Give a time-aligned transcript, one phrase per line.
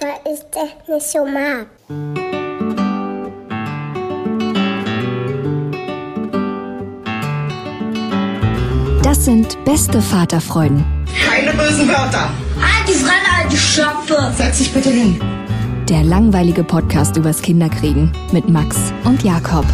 [0.00, 1.66] Weil ich das nicht so mag.
[9.02, 10.84] Das sind beste Vaterfreuden.
[11.24, 12.30] Keine bösen Wörter.
[12.60, 14.32] Halt die Fremde, alte Schöpfe.
[14.36, 15.20] Setz dich bitte hin.
[15.88, 19.64] Der langweilige Podcast übers Kinderkriegen mit Max und Jakob.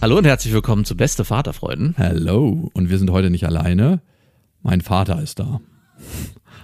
[0.00, 1.94] Hallo und herzlich willkommen zu Beste Vaterfreuden.
[1.98, 2.70] Hallo.
[2.72, 4.00] Und wir sind heute nicht alleine.
[4.62, 5.60] Mein Vater ist da.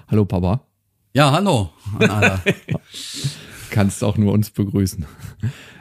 [0.09, 0.61] Hallo, Papa.
[1.15, 1.69] Ja, hallo.
[3.71, 5.05] Kannst auch nur uns begrüßen.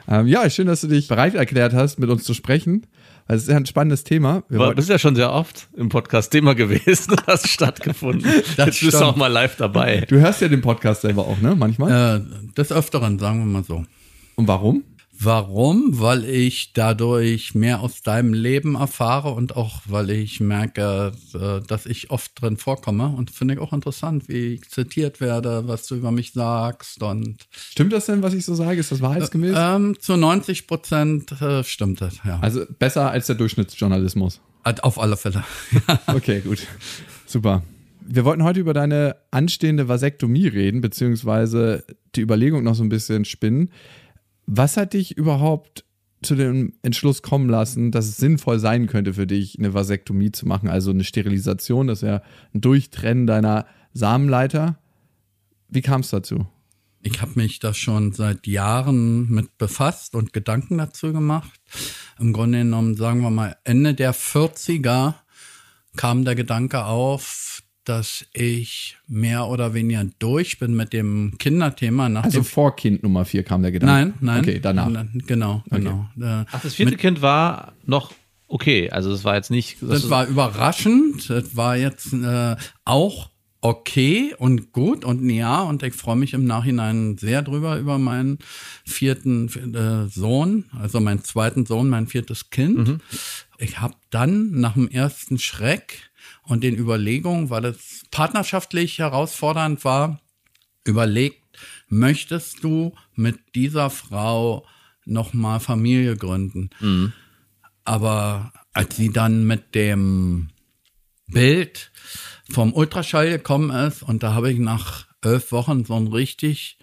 [0.06, 2.86] Ähm, ja, schön, dass du dich bereit erklärt hast, mit uns zu sprechen.
[3.28, 4.42] Es ist ja ein spannendes Thema.
[4.50, 8.30] Wir du bist ja schon sehr oft im Podcast Thema gewesen, hast stattgefunden.
[8.58, 10.04] Das Jetzt bist du auch mal live dabei.
[10.06, 11.54] Du hörst ja den Podcast selber auch, ne?
[11.56, 12.18] Manchmal?
[12.18, 13.86] Äh, des Öfteren, sagen wir mal so.
[14.34, 14.84] Und warum?
[15.24, 16.00] Warum?
[16.00, 21.86] Weil ich dadurch mehr aus deinem Leben erfahre und auch weil ich merke, äh, dass
[21.86, 25.94] ich oft drin vorkomme und finde ich auch interessant, wie ich zitiert werde, was du
[25.94, 28.80] über mich sagst und Stimmt das denn, was ich so sage?
[28.80, 29.54] Ist das wahrheitsgemäß?
[29.54, 32.40] Äh, ähm, zu 90 Prozent äh, stimmt das, ja.
[32.40, 34.40] Also besser als der Durchschnittsjournalismus?
[34.64, 35.44] Auf alle Fälle.
[36.08, 36.66] okay, gut.
[37.26, 37.62] Super.
[38.04, 41.84] Wir wollten heute über deine anstehende Vasektomie reden, beziehungsweise
[42.16, 43.70] die Überlegung noch so ein bisschen spinnen.
[44.46, 45.84] Was hat dich überhaupt
[46.22, 50.46] zu dem Entschluss kommen lassen, dass es sinnvoll sein könnte für dich, eine Vasektomie zu
[50.46, 52.22] machen, also eine Sterilisation, das ist ja
[52.54, 54.78] ein Durchtrennen deiner Samenleiter.
[55.68, 56.46] Wie kam es dazu?
[57.02, 61.60] Ich habe mich da schon seit Jahren mit befasst und Gedanken dazu gemacht.
[62.20, 65.14] Im Grunde genommen, sagen wir mal, Ende der 40er
[65.96, 67.22] kam der Gedanke auf,
[67.84, 72.08] dass ich mehr oder weniger durch bin mit dem Kinderthema.
[72.08, 73.92] Nach also vor Kind Nummer vier kam der Gedanke?
[73.92, 74.40] Nein, nein.
[74.40, 74.88] Okay, danach.
[75.26, 76.06] Genau, genau.
[76.16, 76.44] Okay.
[76.50, 78.12] Ach, das vierte Kind war noch
[78.48, 78.90] okay.
[78.90, 79.82] Also es war jetzt nicht.
[79.82, 81.28] Das, das war überraschend.
[81.28, 83.30] Das war jetzt äh, auch
[83.62, 88.38] okay und gut und ja und ich freue mich im Nachhinein sehr drüber über meinen
[88.84, 92.88] vierten äh, Sohn, also meinen zweiten Sohn, mein viertes Kind.
[92.88, 93.00] Mhm.
[93.58, 96.10] Ich habe dann nach dem ersten Schreck
[96.42, 100.20] und den Überlegungen, weil es partnerschaftlich herausfordernd war,
[100.84, 101.42] überlegt,
[101.88, 104.66] möchtest du mit dieser Frau
[105.04, 106.70] nochmal Familie gründen?
[106.80, 107.12] Mhm.
[107.84, 110.48] Aber als sie dann mit dem
[111.26, 111.90] Bild
[112.50, 116.78] vom Ultraschall gekommen ist und da habe ich nach elf Wochen so einen richtig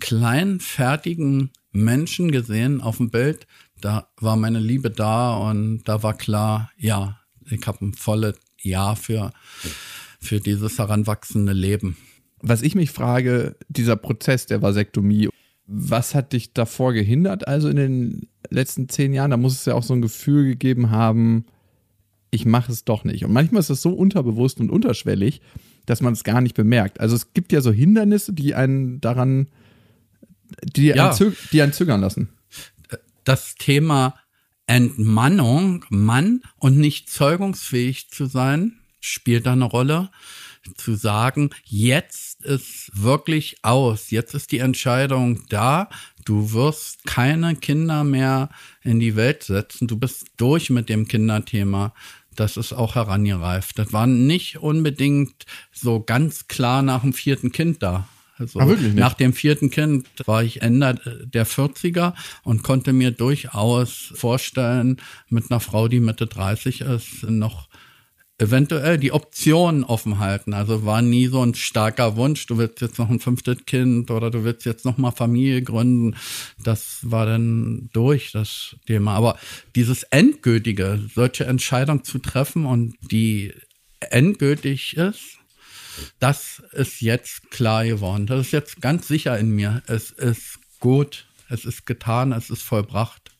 [0.00, 3.46] kleinen, fertigen Menschen gesehen auf dem Bild,
[3.80, 8.96] da war meine Liebe da und da war klar, ja, ich habe ein volles Jahr
[8.96, 9.32] für,
[10.20, 11.96] für dieses heranwachsende Leben.
[12.40, 15.28] Was ich mich frage, dieser Prozess der Vasektomie,
[15.66, 19.30] was hat dich davor gehindert, also in den letzten zehn Jahren?
[19.30, 21.44] Da muss es ja auch so ein Gefühl gegeben haben,
[22.30, 23.24] ich mache es doch nicht.
[23.24, 25.40] Und manchmal ist es so unterbewusst und unterschwellig,
[25.86, 27.00] dass man es gar nicht bemerkt.
[27.00, 29.48] Also es gibt ja so Hindernisse, die einen daran,
[30.62, 31.10] die, ja.
[31.10, 32.28] einen, die einen zögern lassen.
[33.24, 34.14] Das Thema
[34.68, 40.10] Entmannung, Mann und nicht zeugungsfähig zu sein, spielt da eine Rolle.
[40.76, 45.88] Zu sagen, jetzt ist wirklich aus, jetzt ist die Entscheidung da,
[46.26, 48.50] du wirst keine Kinder mehr
[48.82, 51.94] in die Welt setzen, du bist durch mit dem Kinderthema.
[52.36, 53.78] Das ist auch herangereift.
[53.78, 58.06] Das war nicht unbedingt so ganz klar nach dem vierten Kind da.
[58.38, 58.96] Also ah, wirklich nicht?
[59.00, 65.50] Nach dem vierten Kind war ich Ende der 40er und konnte mir durchaus vorstellen, mit
[65.50, 67.68] einer Frau, die Mitte 30 ist, noch
[68.38, 70.54] eventuell die Optionen offen halten.
[70.54, 74.30] Also war nie so ein starker Wunsch, du willst jetzt noch ein fünftes Kind oder
[74.30, 76.16] du willst jetzt noch mal Familie gründen.
[76.62, 79.14] Das war dann durch das Thema.
[79.14, 79.38] Aber
[79.74, 83.52] dieses endgültige, solche Entscheidung zu treffen und die
[84.00, 85.37] endgültig ist,
[86.18, 88.26] das ist jetzt klar geworden.
[88.26, 89.82] Das ist jetzt ganz sicher in mir.
[89.86, 93.32] Es ist gut, es ist getan, es ist vollbracht.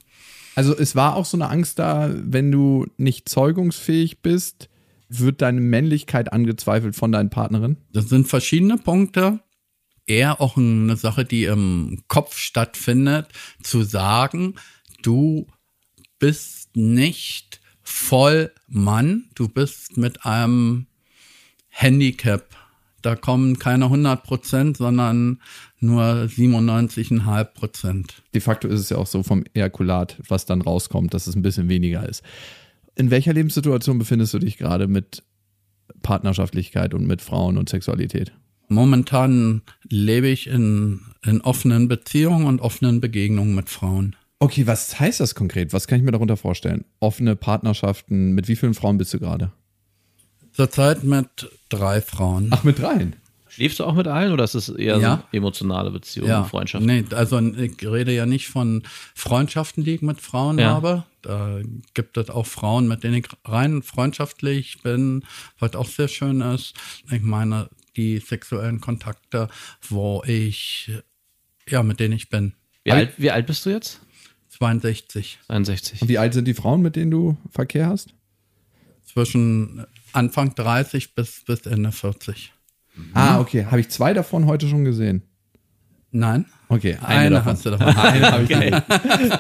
[0.55, 4.69] Also es war auch so eine Angst da, wenn du nicht zeugungsfähig bist,
[5.09, 7.77] wird deine Männlichkeit angezweifelt von deinen Partnerin?
[7.93, 9.41] Das sind verschiedene Punkte.
[10.07, 13.29] Eher auch eine Sache, die im Kopf stattfindet,
[13.63, 14.55] zu sagen,
[15.03, 15.47] du
[16.19, 20.87] bist nicht voll Mann, du bist mit einem
[21.81, 22.45] Handicap.
[23.03, 25.41] Da kommen keine 100 Prozent, sondern
[25.79, 28.23] nur 97,5 Prozent.
[28.35, 31.43] De facto ist es ja auch so vom Ejakulat, was dann rauskommt, dass es ein
[31.43, 32.25] bisschen weniger ist.
[32.97, 35.23] In welcher Lebenssituation befindest du dich gerade mit
[36.03, 38.33] Partnerschaftlichkeit und mit Frauen und Sexualität?
[38.67, 44.17] Momentan lebe ich in, in offenen Beziehungen und offenen Begegnungen mit Frauen.
[44.41, 45.73] Okay, was heißt das konkret?
[45.73, 46.85] Was kann ich mir darunter vorstellen?
[46.99, 49.53] Offene Partnerschaften, mit wie vielen Frauen bist du gerade?
[50.59, 51.29] Zurzeit mit
[51.69, 52.49] drei Frauen.
[52.51, 53.15] Ach, mit dreien?
[53.49, 55.25] Schläfst du auch mit allen oder ist es eher Ja.
[55.31, 56.85] so emotionale Beziehungen, ja, Freundschaften?
[56.85, 58.83] Nee, also ich rede ja nicht von
[59.15, 60.71] Freundschaften, die ich mit Frauen Ja.
[60.71, 61.05] habe.
[61.23, 61.61] Da
[61.95, 65.23] gibt es auch Frauen, mit denen ich rein freundschaftlich bin,
[65.61, 66.75] was auch sehr schön ist.
[67.09, 69.49] Ich meine, die sexuellen Kontakte,
[69.89, 70.91] wo ich,
[71.69, 72.55] ja, mit denen ich bin.
[72.83, 74.01] Wie, alt, wie alt bist du jetzt?
[74.59, 75.39] 62.
[75.47, 76.03] 61.
[76.03, 78.13] Und wie alt sind die Frauen, mit denen du Verkehr hast?
[79.05, 82.53] Zwischen Anfang 30 bis, bis Ende 40.
[83.15, 83.67] Ah, okay.
[83.67, 85.23] Habe ich zwei davon heute schon gesehen?
[86.11, 86.47] Nein?
[86.71, 87.53] Okay, eine, Eine davon.
[87.53, 87.87] hast du davon.
[87.97, 88.83] Eine habe ich gesehen.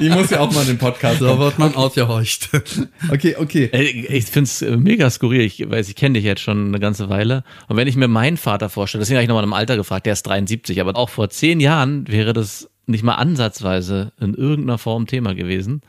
[0.00, 1.40] Die muss ja auch mal in den Podcast So kommen.
[1.40, 2.50] wird man ausgehorcht.
[3.10, 3.68] Okay, okay.
[3.72, 5.40] Ey, Ich finde es mega skurril.
[5.40, 7.42] Ich weiß, ich kenne dich jetzt schon eine ganze Weile.
[7.68, 10.12] Und wenn ich mir meinen Vater vorstelle, deswegen habe ich nochmal im Alter gefragt, der
[10.12, 15.06] ist 73, aber auch vor zehn Jahren wäre das nicht mal ansatzweise in irgendeiner Form
[15.06, 15.80] Thema gewesen,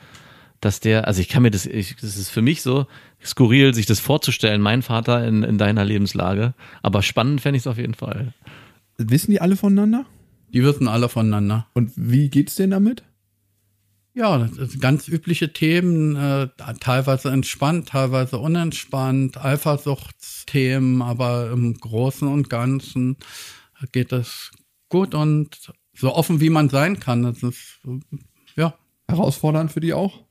[0.61, 2.87] dass der, also ich kann mir das, ich, das ist für mich so
[3.23, 6.53] skurril, sich das vorzustellen, mein Vater in, in deiner Lebenslage.
[6.81, 8.33] Aber spannend fände ich es auf jeden Fall.
[8.97, 10.05] Wissen die alle voneinander?
[10.53, 11.67] Die wissen alle voneinander.
[11.73, 13.03] Und wie geht's denen damit?
[14.13, 22.49] Ja, das ganz übliche Themen, äh, teilweise entspannt, teilweise unentspannt, Eifersuchtsthemen, aber im Großen und
[22.49, 23.17] Ganzen
[23.91, 24.51] geht es
[24.89, 27.23] gut und so offen, wie man sein kann.
[27.23, 27.79] Das ist,
[28.55, 28.73] ja,
[29.07, 30.25] Herausfordernd für die auch?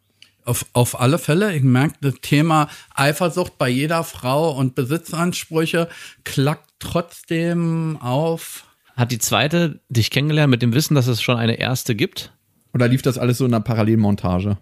[0.48, 1.54] Auf, auf alle Fälle.
[1.54, 5.88] Ich merke, das Thema Eifersucht bei jeder Frau und Besitzansprüche
[6.24, 8.64] klackt trotzdem auf.
[8.96, 12.32] Hat die zweite dich kennengelernt mit dem Wissen, dass es schon eine erste gibt?
[12.74, 14.58] Oder lief das alles so in einer Parallelmontage?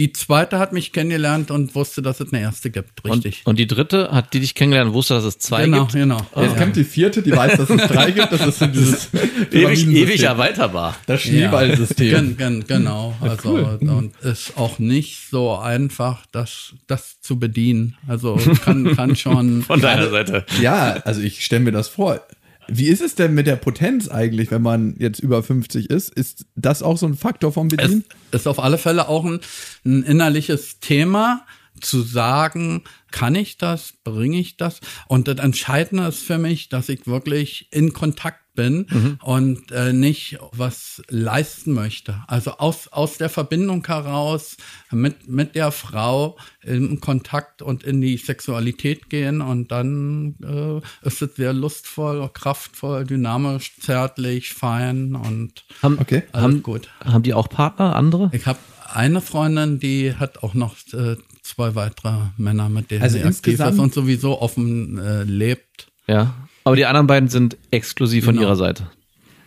[0.00, 3.42] Die zweite hat mich kennengelernt und wusste, dass es eine erste gibt, richtig.
[3.44, 5.92] Und, und die dritte hat die dich kennengelernt und wusste, dass es zwei genau, gibt?
[5.92, 6.26] genau.
[6.36, 8.32] Jetzt kommt die vierte, die weiß, dass es drei gibt.
[8.32, 9.10] Das ist so dieses
[9.52, 10.96] Ewig, ewig erweiterbar.
[11.04, 12.34] Das Schneeballsystem.
[12.34, 13.14] Gen, gen, genau.
[13.20, 13.78] Also cool.
[13.82, 17.98] und ist auch nicht so einfach, das, das zu bedienen.
[18.08, 19.60] Also kann, kann schon.
[19.64, 20.46] Von deiner Seite.
[20.62, 22.22] Ja, also ich stelle mir das vor.
[22.70, 26.10] Wie ist es denn mit der Potenz eigentlich, wenn man jetzt über 50 ist?
[26.10, 28.04] Ist das auch so ein Faktor vom Es Bedienen?
[28.32, 29.40] ist auf alle Fälle auch ein,
[29.84, 31.44] ein innerliches Thema,
[31.80, 34.80] zu sagen, kann ich das, bringe ich das?
[35.08, 38.86] Und das Entscheidende ist für mich, dass ich wirklich in Kontakt bin
[39.22, 42.16] und äh, nicht was leisten möchte.
[42.26, 44.56] Also aus, aus der Verbindung heraus
[44.90, 51.22] mit, mit der Frau in Kontakt und in die Sexualität gehen und dann äh, ist
[51.22, 56.22] es sehr lustvoll, kraftvoll, dynamisch, zärtlich, fein und Haben, Okay.
[56.32, 56.88] alles haben, gut.
[57.04, 58.30] haben die auch Partner, andere?
[58.32, 58.58] Ich habe
[58.92, 63.36] eine Freundin, die hat auch noch äh, zwei weitere Männer, mit denen Also sie aktiv
[63.36, 65.86] insgesamt- ist und sowieso offen äh, lebt.
[66.08, 66.34] Ja.
[66.64, 68.46] Aber die anderen beiden sind exklusiv von Genau.
[68.48, 68.90] ihrer Seite.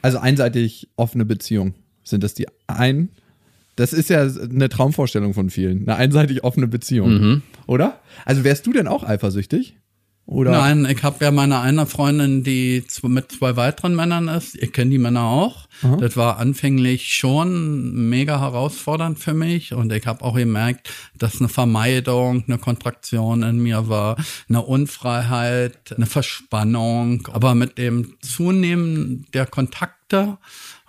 [0.02, 1.74] Also einseitig offene Beziehung.
[2.04, 3.10] Sind das die ein?
[3.76, 5.84] Das ist ja eine Traumvorstellung von vielen.
[5.88, 7.42] Eine einseitig offene Beziehung.
[7.66, 8.00] Oder?
[8.26, 9.78] Also wärst du denn auch eifersüchtig?
[10.26, 10.52] Oder?
[10.52, 14.56] Nein, ich habe ja meine eine Freundin, die mit zwei weiteren Männern ist.
[14.56, 15.68] Ich kenne die Männer auch.
[16.00, 21.50] Das war anfänglich schon mega herausfordernd für mich und ich habe auch gemerkt, dass eine
[21.50, 24.16] Vermeidung, eine Kontraktion in mir war,
[24.48, 27.28] eine Unfreiheit, eine Verspannung.
[27.34, 30.38] Aber mit dem Zunehmen der Kontakte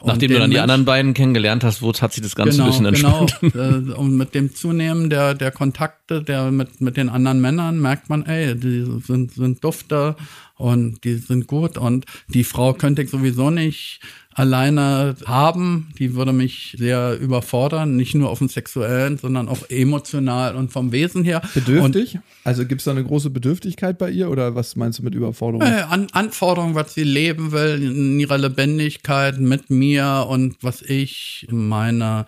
[0.06, 2.70] Nachdem du dann die anderen beiden kennengelernt hast, wurde, hat sich das Ganze genau, ein
[2.70, 3.38] bisschen entspannt.
[3.40, 3.54] Genau.
[3.64, 8.08] Äh, Und mit dem Zunehmen der, der Kontakte der mit, mit den anderen Männern merkt
[8.10, 10.16] man, ey, die sind, sind dufte
[10.56, 14.00] und die sind gut und die Frau könnte ich sowieso nicht
[14.34, 15.92] alleine haben.
[15.98, 20.92] Die würde mich sehr überfordern, nicht nur auf dem sexuellen, sondern auch emotional und vom
[20.92, 21.40] Wesen her.
[21.42, 22.18] Und Bedürftig?
[22.44, 25.66] Also gibt es da eine große Bedürftigkeit bei ihr oder was meinst du mit Überforderung?
[25.66, 31.46] äh, An Anforderungen, was sie leben will, in ihrer Lebendigkeit mit mir und was ich
[31.50, 32.26] meine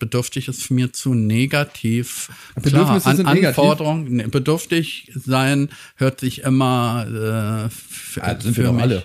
[0.00, 2.30] bedürftig ist für mir zu negativ.
[2.56, 3.46] Bedürfnisse Klar, sind negativ?
[3.58, 8.82] Anforderungen, ne, bedürftig sein hört sich immer äh, für, Ah, sind für wir mich.
[8.82, 9.04] alle.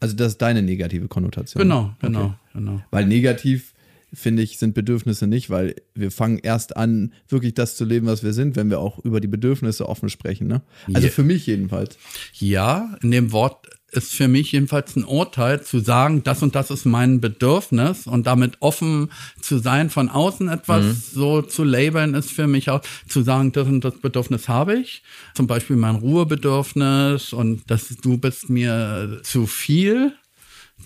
[0.00, 1.60] Also das ist deine negative Konnotation.
[1.62, 2.34] Genau, genau, Okay.
[2.54, 2.82] genau.
[2.90, 3.74] Weil negativ,
[4.12, 8.22] finde ich, sind Bedürfnisse nicht, weil wir fangen erst an, wirklich das zu leben, was
[8.22, 10.46] wir sind, wenn wir auch über die Bedürfnisse offen sprechen.
[10.48, 10.62] Ne?
[10.94, 11.12] Also Ja.
[11.12, 11.98] für mich jedenfalls.
[12.38, 16.70] Ja, in dem Wort ist für mich jedenfalls ein Urteil zu sagen, das und das
[16.70, 22.30] ist mein Bedürfnis und damit offen zu sein, von außen etwas so zu labeln, ist
[22.30, 25.02] für mich auch zu sagen, das und das Bedürfnis habe ich.
[25.34, 30.12] Zum Beispiel mein Ruhebedürfnis und das du bist mir zu viel.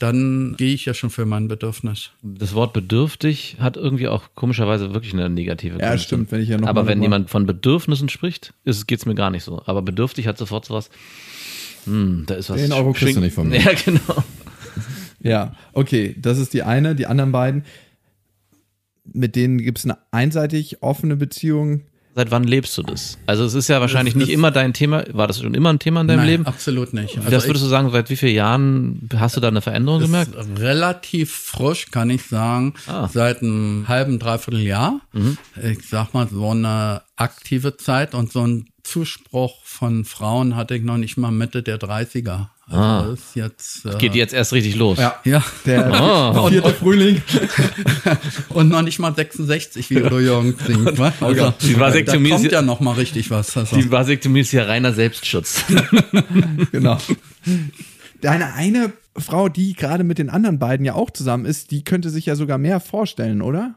[0.01, 2.11] Dann gehe ich ja schon für mein Bedürfnis.
[2.23, 6.01] Das Wort bedürftig hat irgendwie auch komischerweise wirklich eine negative Ja, Konnotation.
[6.05, 9.15] stimmt, wenn ich ja noch Aber mal wenn jemand von Bedürfnissen spricht, geht es mir
[9.15, 9.63] gar nicht so.
[9.67, 10.91] Aber bedürftig hat sofort sowas.
[11.87, 12.61] Hm, da ist was.
[12.61, 13.61] 10 Euro kriegst du nicht von mir.
[13.61, 14.00] Ja, genau.
[15.21, 16.95] Ja, okay, das ist die eine.
[16.95, 17.64] Die anderen beiden,
[19.11, 21.83] mit denen gibt es eine einseitig offene Beziehung.
[22.14, 23.19] Seit wann lebst du das?
[23.26, 25.03] Also es ist ja wahrscheinlich Das nicht ist- immer dein Thema.
[25.12, 26.47] War das schon immer ein Thema in deinem Nein, Leben?
[26.47, 27.17] absolut nicht.
[27.19, 30.33] Also das würdest du sagen, seit wie vielen Jahren hast du da eine Veränderung gemerkt?
[30.59, 33.09] relativ frisch, kann ich sagen, Ah.
[33.12, 35.00] seit einem halben, dreiviertel Jahr.
[35.12, 35.38] Mhm.
[35.62, 40.83] Ich sag mal, so eine aktive Zeit und so ein Zuspruch von Frauen hatte ich
[40.83, 42.49] noch nicht mal Mitte der 30er.
[42.67, 43.03] Also Ah.
[43.11, 43.85] das ist jetzt.
[43.85, 44.99] Äh, Geht jetzt erst richtig los.
[44.99, 46.49] Ja, Ja, der Oh.
[46.49, 47.21] vierte Frühling.
[48.50, 50.97] und noch nicht mal 66, wie Udo Jürgens singt.
[50.99, 51.12] wa?
[51.21, 53.55] Also, Die Vasektomie da ist kommt ja- ja noch mal richtig was.
[53.57, 53.76] Also.
[53.76, 55.64] Die Vasektomie ist ja reiner Selbstschutz.
[56.73, 56.99] Genau.
[58.21, 62.11] Deine eine Frau, die gerade mit den anderen beiden ja auch zusammen ist, die könnte
[62.11, 63.75] sich ja sogar mehr vorstellen, oder?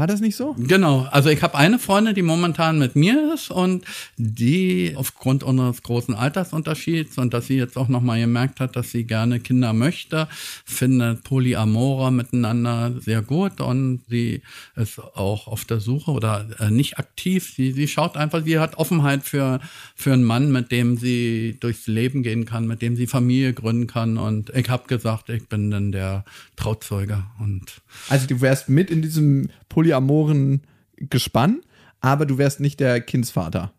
[0.00, 0.56] War das nicht so?
[0.56, 3.84] Genau, also ich habe eine Freundin, die momentan mit mir ist und
[4.16, 9.04] die aufgrund unseres großen Altersunterschieds und dass sie jetzt auch nochmal gemerkt hat, dass sie
[9.04, 10.26] gerne Kinder möchte,
[10.64, 14.40] findet Polyamora miteinander sehr gut und sie
[14.74, 17.52] ist auch auf der Suche oder äh, nicht aktiv.
[17.54, 19.60] Sie, sie schaut einfach, sie hat Offenheit für,
[19.94, 23.86] für einen Mann, mit dem sie durchs Leben gehen kann, mit dem sie Familie gründen
[23.86, 26.24] kann und ich habe gesagt, ich bin dann der
[26.60, 30.62] Trauzeuge und Also du wärst mit in diesem polyamoren
[30.96, 31.60] Gespann,
[32.00, 33.72] aber du wärst nicht der Kindsvater.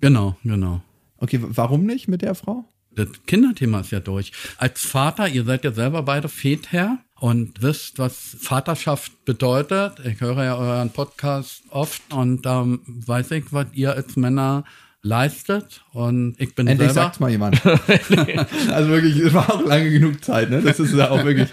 [0.00, 0.82] genau, genau.
[1.18, 2.64] Okay, warum nicht mit der Frau?
[2.94, 4.32] Das Kinderthema ist ja durch.
[4.58, 10.00] Als Vater, ihr seid ja selber beide Väter und wisst, was Vaterschaft bedeutet.
[10.04, 14.64] Ich höre ja euren Podcast oft und da weiß ich, was ihr als Männer
[15.04, 17.60] leistet und ich bin Endlich selber sagt's mal jemand.
[18.70, 20.62] also wirklich, es war auch lange genug Zeit, ne?
[20.62, 21.48] Das ist ja auch wirklich.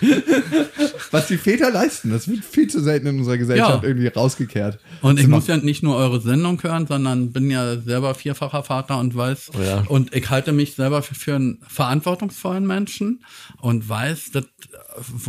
[1.12, 3.88] Was die Väter leisten, das wird viel zu selten in unserer Gesellschaft Ja.
[3.89, 4.77] irgendwie rausgekehrt.
[5.01, 9.00] Und ich muss ja nicht nur eure Sendung hören, sondern bin ja selber vierfacher Vater
[9.00, 9.84] und weiß, Oh ja.
[9.88, 13.24] und ich halte mich selber für, für einen verantwortungsvollen Menschen
[13.62, 14.46] und weiß, dass,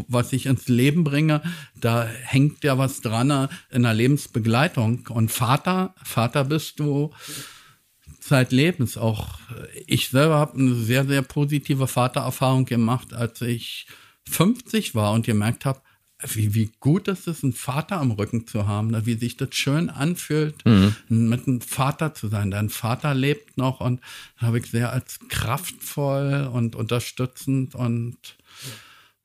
[0.09, 1.41] was ich ins Leben bringe,
[1.81, 5.07] da hängt ja was dran in der Lebensbegleitung.
[5.09, 7.13] Und Vater, Vater bist du
[8.21, 8.97] zeitlebens.
[8.97, 9.39] Auch
[9.87, 13.87] ich selber habe eine sehr, sehr positive Vatererfahrung gemacht, als ich
[14.29, 15.81] 50 war und gemerkt habe,
[16.29, 19.07] wie, wie gut es ist, einen Vater am Rücken zu haben, ne?
[19.07, 20.57] wie sich das schön anfühlt,
[21.09, 22.51] mit einem Vater zu sein.
[22.51, 24.01] Dein Vater lebt noch und
[24.37, 28.19] habe ich sehr als kraftvoll und unterstützend und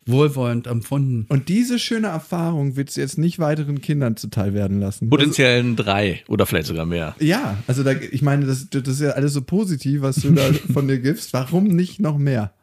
[0.06, 1.26] wohlwollend empfunden.
[1.30, 5.10] Und diese schöne Erfahrung willst du jetzt nicht weiteren Kindern zuteil werden lassen.
[5.10, 7.16] Potenziellen drei oder vielleicht sogar mehr.
[7.20, 10.54] Ja, also da, ich meine, das, das ist ja alles so positiv, was du da
[10.74, 11.34] von dir gibst.
[11.34, 12.54] Warum nicht noch mehr?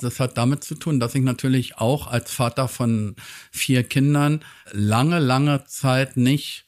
[0.00, 3.14] Das hat damit zu tun, dass ich natürlich auch als Vater von
[3.50, 4.40] vier Kindern
[4.72, 6.64] lange, lange Zeit nicht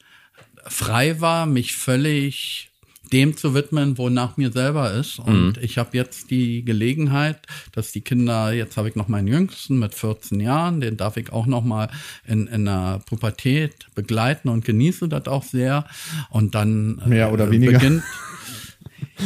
[0.67, 2.71] frei war, mich völlig
[3.11, 5.19] dem zu widmen, wonach mir selber ist.
[5.19, 7.39] Und ich habe jetzt die Gelegenheit,
[7.71, 11.31] dass die Kinder, jetzt habe ich noch meinen Jüngsten mit 14 Jahren, den darf ich
[11.31, 11.89] auch noch mal
[12.27, 15.85] in, in der Pubertät begleiten und genieße das auch sehr.
[16.29, 17.73] Und dann äh, Mehr oder weniger.
[17.73, 18.03] beginnt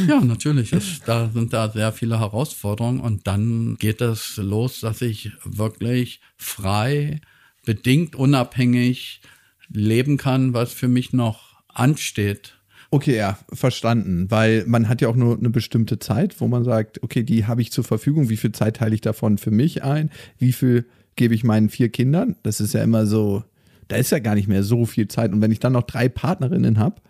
[0.08, 0.74] ja, natürlich.
[0.74, 6.22] Ist, da sind da sehr viele Herausforderungen und dann geht es los, dass ich wirklich
[6.38, 7.22] frei,
[7.66, 9.22] bedingt unabhängig
[9.70, 12.59] leben kann, was für mich noch ansteht.
[12.92, 14.32] Okay, ja, verstanden.
[14.32, 17.62] Weil man hat ja auch nur eine bestimmte Zeit, wo man sagt, okay, die habe
[17.62, 18.30] ich zur Verfügung.
[18.30, 20.10] Wie viel Zeit teile ich davon für mich ein?
[20.38, 22.36] Wie viel gebe ich meinen vier Kindern?
[22.44, 23.44] Das ist ja immer so,
[23.90, 25.34] da ist ja gar nicht mehr so viel Zeit.
[25.34, 27.02] Und wenn ich dann noch drei Partnerinnen habe,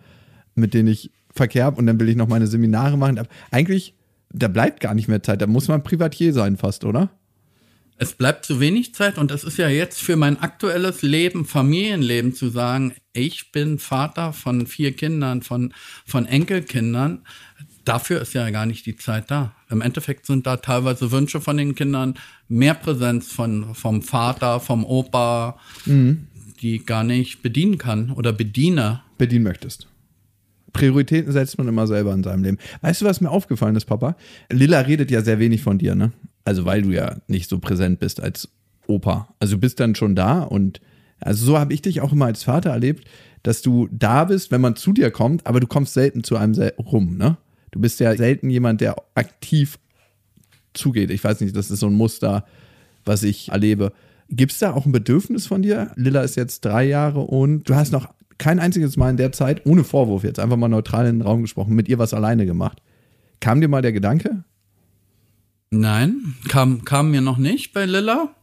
[0.56, 3.22] mit denen ich Verkehr habe und dann will ich noch meine Seminare machen,
[3.52, 3.94] eigentlich,
[4.34, 5.42] da bleibt gar nicht mehr Zeit.
[5.42, 7.10] Da muss man Privatier sein fast, oder?
[8.02, 12.34] Es bleibt zu wenig Zeit und es ist ja jetzt für mein aktuelles Leben, Familienleben
[12.34, 15.74] zu sagen, ich bin Vater von vier Kindern, von,
[16.06, 17.26] von Enkelkindern.
[17.84, 19.54] Dafür ist ja gar nicht die Zeit da.
[19.70, 22.14] Im Endeffekt sind da teilweise Wünsche von den Kindern,
[22.48, 25.60] mehr Präsenz von, vom Vater, vom Opa,
[26.62, 29.02] die gar nicht bedienen kann oder bediene.
[29.18, 29.90] bedienen möchtest.
[30.72, 32.60] Prioritäten setzt man immer selber in seinem Leben.
[32.80, 34.16] Weißt du, was mir aufgefallen ist, Papa?
[34.50, 36.14] Lilla redet ja sehr wenig von dir, ne?
[36.50, 38.50] Also, weil du ja nicht so präsent bist als
[38.88, 39.28] Opa.
[39.38, 40.82] Also, du bist dann schon da und
[41.20, 43.08] also so habe ich dich auch immer als Vater erlebt,
[43.44, 46.60] dass du da bist, wenn man zu dir kommt, aber du kommst selten zu einem
[46.80, 47.38] rum, ne?
[47.70, 49.78] Du bist ja selten jemand, der aktiv
[50.74, 51.12] zugeht.
[51.12, 52.46] Ich weiß nicht, das ist so ein Muster,
[53.06, 53.92] was ich erlebe.
[54.28, 55.92] Gibt es da auch ein Bedürfnis von dir?
[55.96, 58.08] Lilla ist jetzt drei Jahre und du hast noch
[58.40, 61.44] kein einziges Mal in der Zeit, ohne Vorwurf jetzt, einfach mal neutral in den Raum
[61.44, 62.82] gesprochen, mit ihr was alleine gemacht.
[63.40, 64.46] Kam dir mal der Gedanke?
[65.72, 68.34] Nein, kam, kam mir noch nicht bei Lilla.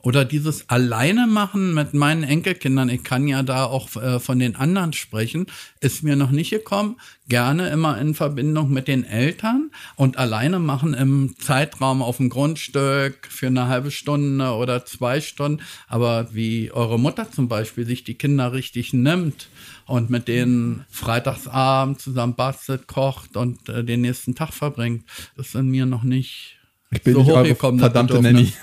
[0.00, 4.54] Oder dieses Alleine machen mit meinen Enkelkindern, ich kann ja da auch äh, von den
[4.54, 5.46] anderen sprechen,
[5.80, 6.98] ist mir noch nicht gekommen.
[7.28, 13.26] Gerne immer in Verbindung mit den Eltern und alleine machen im Zeitraum auf dem Grundstück
[13.28, 15.62] für eine halbe Stunde oder zwei Stunden.
[15.88, 19.48] Aber wie eure Mutter zum Beispiel sich die Kinder richtig nimmt
[19.84, 25.04] und mit denen freitagsabend zusammen bastelt, kocht und äh, den nächsten Tag verbringt,
[25.36, 26.57] ist in mir noch nicht
[26.90, 28.20] Ich bin so nicht eure verdammte.
[28.20, 28.52] Nanny.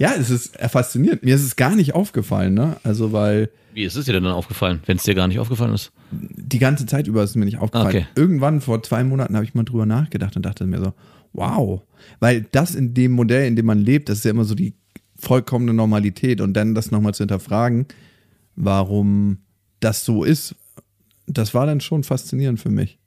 [0.00, 1.22] Ja, es ist faszinierend.
[1.22, 2.78] Mir ist es gar nicht aufgefallen, ne?
[2.82, 5.72] Also, weil Wie ist es dir denn dann aufgefallen, wenn es dir gar nicht aufgefallen
[5.72, 5.92] ist?
[6.12, 7.88] die ganze Zeit über ist es mir nicht aufgefallen.
[7.88, 8.06] Okay.
[8.16, 10.92] Irgendwann vor zwei Monaten habe ich mal drüber nachgedacht und dachte mir so,
[11.32, 11.82] wow.
[12.18, 14.74] Weil das in dem Modell, in dem man lebt, das ist ja immer so die
[15.16, 17.86] vollkommene Normalität und dann das nochmal zu hinterfragen,
[18.56, 19.38] warum
[19.80, 20.56] das so ist,
[21.26, 22.98] das war dann schon faszinierend für mich.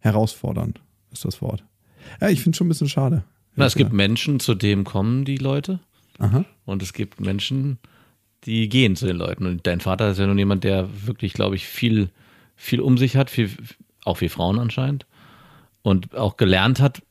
[0.00, 0.80] Herausfordernd
[1.12, 1.64] ist das Wort.
[2.20, 3.24] Ja, ich finde es schon ein bisschen schade.
[3.54, 5.80] Na, es gibt Menschen, zu denen kommen die Leute.
[6.18, 6.44] Aha.
[6.64, 7.78] Und es gibt Menschen,
[8.44, 9.46] die gehen zu den Leuten.
[9.46, 12.10] Und dein Vater ist ja nun jemand, der wirklich, glaube ich, viel,
[12.54, 13.50] viel um sich hat, viel,
[14.04, 15.06] auch wie Frauen anscheinend.
[15.82, 17.02] Und auch gelernt hat,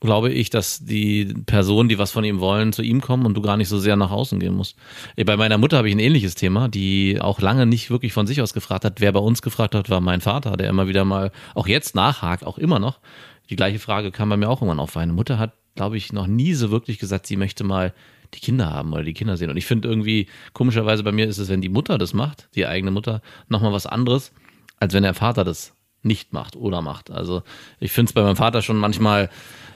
[0.00, 3.42] glaube ich, dass die Personen, die was von ihm wollen, zu ihm kommen und du
[3.42, 4.76] gar nicht so sehr nach außen gehen musst.
[5.26, 8.40] Bei meiner Mutter habe ich ein ähnliches Thema, die auch lange nicht wirklich von sich
[8.40, 9.00] aus gefragt hat.
[9.00, 12.46] Wer bei uns gefragt hat, war mein Vater, der immer wieder mal, auch jetzt nachhakt,
[12.46, 12.98] auch immer noch.
[13.50, 14.94] Die gleiche Frage kam bei mir auch irgendwann auf.
[14.94, 17.92] Meine Mutter hat, glaube ich, noch nie so wirklich gesagt, sie möchte mal
[18.32, 19.50] die Kinder haben oder die Kinder sehen.
[19.50, 22.66] Und ich finde irgendwie, komischerweise bei mir ist es, wenn die Mutter das macht, die
[22.66, 24.32] eigene Mutter, nochmal was anderes,
[24.78, 27.10] als wenn der Vater das nicht macht oder macht.
[27.10, 27.42] Also
[27.78, 29.28] ich finde es bei meinem Vater schon manchmal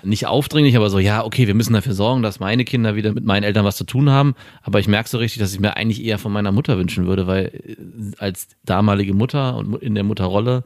[0.02, 3.24] nicht aufdringlich, aber so, ja, okay, wir müssen dafür sorgen, dass meine Kinder wieder mit
[3.24, 4.34] meinen Eltern was zu tun haben.
[4.62, 7.26] Aber ich merke so richtig, dass ich mir eigentlich eher von meiner Mutter wünschen würde,
[7.26, 7.76] weil äh,
[8.18, 10.64] als damalige Mutter und in der Mutterrolle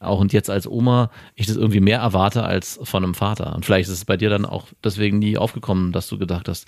[0.00, 3.54] auch und jetzt als Oma ich das irgendwie mehr erwarte als von einem Vater.
[3.54, 6.66] Und vielleicht ist es bei dir dann auch deswegen nie aufgekommen, dass du gedacht hast,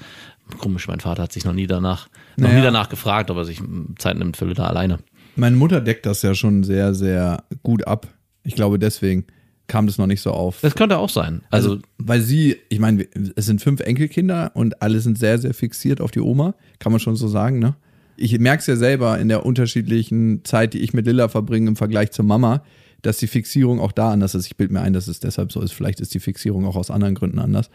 [0.58, 2.58] komisch, mein Vater hat sich noch nie danach, noch Naja.
[2.58, 3.60] nie danach gefragt, ob er sich
[3.98, 4.98] Zeit nimmt für da alleine.
[5.36, 8.08] Meine Mutter deckt das ja schon sehr, sehr gut ab.
[8.44, 9.26] Ich glaube, deswegen
[9.66, 10.60] kam das noch nicht so auf.
[10.62, 11.42] Das könnte auch sein.
[11.50, 15.52] Also, Also, weil sie, ich meine, es sind fünf Enkelkinder und alle sind sehr, sehr
[15.52, 17.76] fixiert auf die Oma, kann man schon so sagen, ne?
[18.16, 21.76] Ich merke es ja selber in der unterschiedlichen Zeit, die ich mit Lilla verbringe im
[21.76, 22.62] Vergleich zur Mama,
[23.02, 24.46] dass die Fixierung auch da anders ist.
[24.46, 25.72] Ich bilde mir ein, dass es deshalb so ist.
[25.72, 27.70] Vielleicht ist die Fixierung auch aus anderen Gründen anders.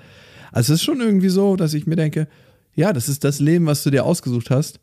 [0.51, 2.27] Also es ist schon irgendwie so, dass ich mir denke,
[2.75, 4.79] ja, das ist das Leben, was du dir ausgesucht hast.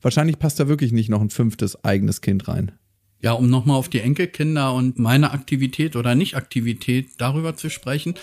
[0.00, 2.72] Wahrscheinlich passt da wirklich nicht noch ein fünftes eigenes Kind rein.
[3.20, 8.14] Ja, um nochmal auf die Enkelkinder und meine Aktivität oder Nicht-Aktivität darüber zu sprechen.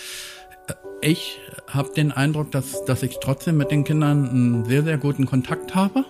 [1.08, 5.28] Ich habe den Eindruck, dass, dass ich trotzdem mit den Kindern einen sehr, sehr guten
[5.28, 6.04] Kontakt habe.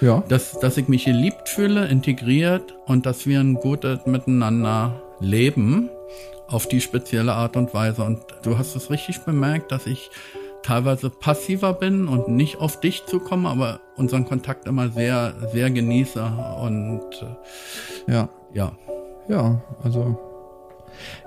[0.00, 0.24] Ja.
[0.28, 5.90] Dass, dass ich mich geliebt fühle, integriert und dass wir ein gutes Miteinander leben
[6.48, 8.02] auf die spezielle Art und Weise.
[8.02, 10.10] Und du hast es richtig bemerkt, dass ich
[10.64, 16.24] teilweise passiver bin und nicht auf dich zukomme, aber unseren Kontakt immer sehr, sehr genieße
[16.60, 18.28] und äh, Ja.
[18.52, 18.72] ja.
[19.28, 20.25] Ja, also.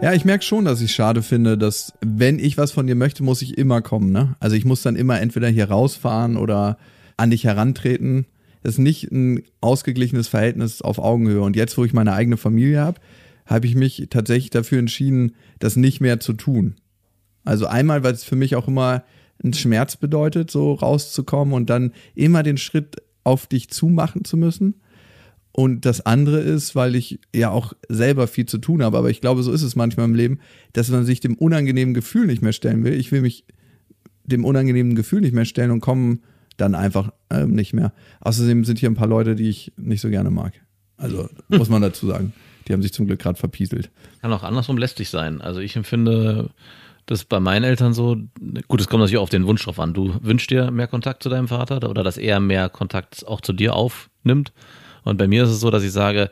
[0.02, 3.24] Ja, ich merke schon, dass ich schade finde, dass wenn ich was von dir möchte,
[3.24, 4.36] muss ich immer kommen, ne?
[4.40, 6.78] Also ich muss dann immer entweder hier rausfahren oder
[7.18, 8.26] an dich herantreten.
[8.64, 11.42] Das ist nicht ein ausgeglichenes Verhältnis auf Augenhöhe.
[11.42, 13.00] Und jetzt, wo ich meine eigene Familie habe,
[13.46, 16.76] habe ich mich tatsächlich dafür entschieden, das nicht mehr zu tun.
[17.44, 19.04] Also einmal, weil es für mich auch immer
[19.44, 24.82] ein Schmerz bedeutet, so rauszukommen und dann immer den Schritt auf dich zumachen zu müssen.
[25.60, 29.20] Und das andere ist, weil ich ja auch selber viel zu tun habe, aber ich
[29.20, 30.40] glaube, so ist es manchmal im Leben,
[30.72, 32.94] dass man sich dem unangenehmen Gefühl nicht mehr stellen will.
[32.94, 33.44] Ich will mich
[34.24, 36.20] dem unangenehmen Gefühl nicht mehr stellen und komme
[36.56, 37.92] dann einfach ähm, nicht mehr.
[38.22, 40.54] Außerdem sind hier ein paar Leute, die ich nicht so gerne mag.
[40.96, 42.32] Also muss man dazu sagen.
[42.70, 43.92] Die haben sich zum Glück gerade verpieselt.
[44.22, 45.42] kann auch andersrum lästig sein.
[45.42, 46.52] Also ich empfinde
[47.06, 48.16] das bei meinen Eltern so,
[48.70, 49.94] gut, es kommt natürlich auch auf den Wunsch drauf an.
[49.94, 53.52] Du wünschst dir mehr Kontakt zu deinem Vater oder dass er mehr Kontakt auch zu
[53.52, 54.54] dir aufnimmt.
[55.04, 56.30] Und bei mir ist es so, dass ich sage,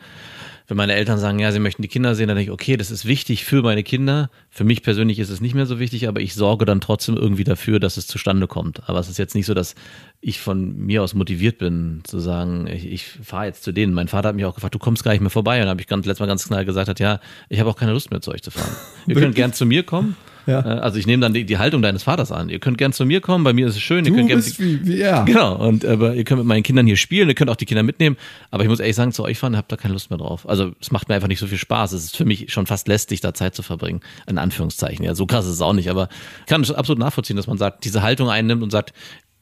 [0.67, 2.91] wenn meine Eltern sagen, ja, sie möchten die Kinder sehen, dann denke ich, okay, das
[2.91, 4.29] ist wichtig für meine Kinder.
[4.49, 7.45] Für mich persönlich ist es nicht mehr so wichtig, aber ich sorge dann trotzdem irgendwie
[7.45, 8.87] dafür, dass es zustande kommt.
[8.89, 9.75] Aber es ist jetzt nicht so, dass
[10.19, 13.93] ich von mir aus motiviert bin, zu sagen, ich, ich fahre jetzt zu denen.
[13.93, 15.55] Mein Vater hat mich auch gefragt, du kommst gar nicht mehr vorbei.
[15.55, 17.77] Und dann habe ich ganz, letztes Mal ganz knall gesagt, hat, ja, ich habe auch
[17.77, 18.75] keine Lust mehr zu euch zu fahren.
[19.07, 20.17] Ihr könnt gern zu mir kommen.
[20.47, 20.61] Ja.
[20.61, 22.49] Äh, Also ich nehme dann die, die Haltung deines Vaters an.
[22.49, 24.05] Ihr könnt gern zu mir kommen, bei mir ist es schön.
[24.05, 25.25] Ihr Du könnt gern, bist wie, wie er.
[25.25, 27.83] Genau, und aber ihr könnt mit meinen Kindern hier spielen, ihr könnt auch die Kinder
[27.83, 28.17] mitnehmen,
[28.49, 30.47] aber ich muss ehrlich sagen, zu euch fahren, habt da keine Lust mehr drauf.
[30.49, 31.91] Also es macht mir einfach nicht so viel Spaß.
[31.91, 33.99] Es ist für mich schon fast lästig, da Zeit zu verbringen.
[34.25, 35.03] In Anführungszeichen.
[35.05, 36.09] Ja, so krass ist es auch nicht, aber
[36.41, 38.93] ich kann es absolut nachvollziehen, dass man sagt, diese Haltung einnimmt und sagt,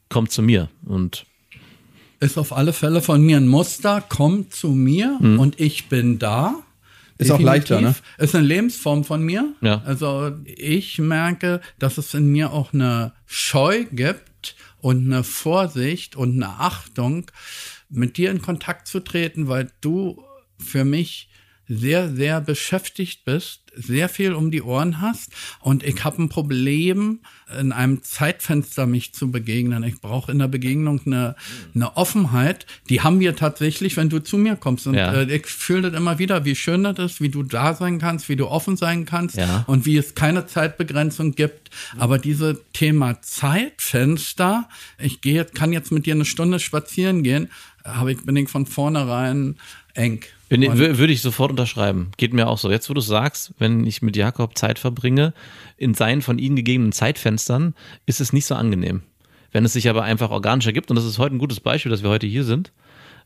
[0.08, 0.68] kommt zu mir.
[0.84, 1.24] Und
[2.18, 6.54] Ist auf alle Fälle von mir ein Muster, komm zu mir und ich bin da.
[7.18, 7.94] Ist auch leichter, ne?
[8.18, 9.54] Ist eine Lebensform von mir.
[9.60, 9.82] Ja.
[9.84, 16.34] Also ich merke, dass es in mir auch eine Scheu gibt und eine Vorsicht und
[16.34, 17.30] eine Achtung,
[17.88, 20.22] mit dir in Kontakt zu treten, weil du
[20.58, 21.28] für mich
[21.68, 27.20] sehr, sehr beschäftigt bist, sehr viel um die Ohren hast und ich habe ein Problem,
[27.60, 29.82] in einem Zeitfenster mich zu begegnen.
[29.84, 31.36] Ich brauche in der Begegnung eine,
[31.74, 32.66] eine Offenheit.
[32.88, 34.86] Die haben wir tatsächlich, wenn du zu mir kommst.
[34.86, 35.12] Und Ja.
[35.12, 38.28] äh, ich fühle das immer wieder, wie schön das ist, wie du da sein kannst,
[38.28, 39.64] wie du offen sein kannst Ja.
[39.68, 41.70] und wie es keine Zeitbegrenzung gibt.
[41.98, 47.48] Aber diese Thema Zeitfenster, ich gehe jetzt, kann jetzt mit dir eine Stunde spazieren gehen,
[47.84, 49.56] habe ich, bin ich von vornherein
[49.94, 50.20] eng.
[50.50, 52.10] Wür- würde ich sofort unterschreiben.
[52.16, 52.70] Geht mir auch so.
[52.70, 55.32] Jetzt, wo du sagst, wenn ich mit Jakob Zeit verbringe,
[55.76, 57.74] in seinen von ihnen gegebenen Zeitfenstern,
[58.06, 59.02] ist es nicht so angenehm.
[59.52, 62.02] Wenn es sich aber einfach organisch ergibt, und das ist heute ein gutes Beispiel, dass
[62.02, 62.72] wir heute hier sind,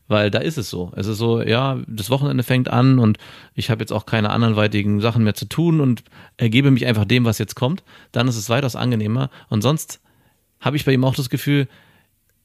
[0.09, 0.93] weil da ist es so.
[0.97, 3.19] Es ist so, ja, das Wochenende fängt an und
[3.55, 6.03] ich habe jetzt auch keine anderweitigen Sachen mehr zu tun und
[6.37, 9.31] ergebe mich einfach dem, was jetzt kommt, dann ist es weitaus angenehmer.
[9.49, 10.01] Und sonst
[10.61, 11.69] habe ich bei ihm auch das Gefühl,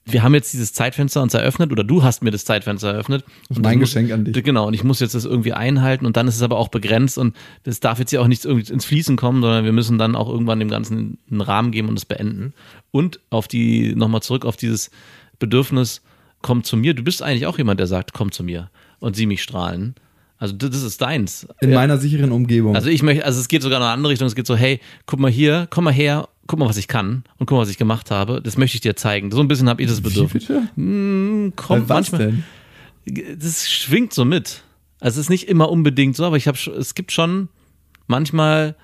[0.07, 3.23] wir haben jetzt dieses Zeitfenster uns eröffnet oder du hast mir das Zeitfenster eröffnet.
[3.49, 4.43] ist Und mein muss- Geschenk an dich.
[4.43, 7.17] Genau, und ich muss jetzt das irgendwie einhalten und dann ist es aber auch begrenzt
[7.17, 10.15] und das darf jetzt ja auch nicht irgendwie ins Fließen kommen, sondern wir müssen dann
[10.15, 12.53] auch irgendwann dem Ganzen einen Rahmen geben und es beenden.
[12.91, 14.91] Und auf die, nochmal zurück auf dieses
[15.39, 16.01] Bedürfnis,
[16.41, 16.93] komm zu mir.
[16.93, 19.95] Du bist eigentlich auch jemand, der sagt, komm zu mir und sieh mich strahlen.
[20.37, 21.47] Also das das ist deins.
[21.61, 21.75] In Ja.
[21.77, 22.75] meiner sicheren Umgebung.
[22.75, 24.27] Also ich möchte, also es geht sogar in eine andere Richtung.
[24.27, 27.23] Es geht so, hey, guck mal hier, komm mal her, guck mal, was ich kann
[27.37, 28.41] und guck mal, was ich gemacht habe.
[28.41, 29.31] Das möchte ich dir zeigen.
[29.31, 30.47] So ein bisschen habe ich das Bedürfnis.
[30.47, 32.43] Hm, kommt was manchmal.
[33.05, 33.39] denn?
[33.39, 34.63] Das schwingt so mit.
[34.99, 37.49] Also es ist nicht immer unbedingt so, aber ich habe, es gibt schon
[38.07, 38.75] manchmal,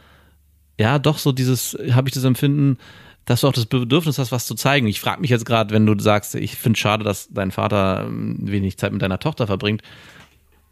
[0.80, 2.78] ja, doch so dieses, habe ich das Empfinden,
[3.26, 4.88] dass du auch das Bedürfnis hast, was zu zeigen.
[4.88, 8.38] Ich frage mich jetzt gerade, wenn du sagst, ich finde schade, dass dein Vater ähm,
[8.41, 9.84] wenig Zeit mit deiner Tochter verbringt,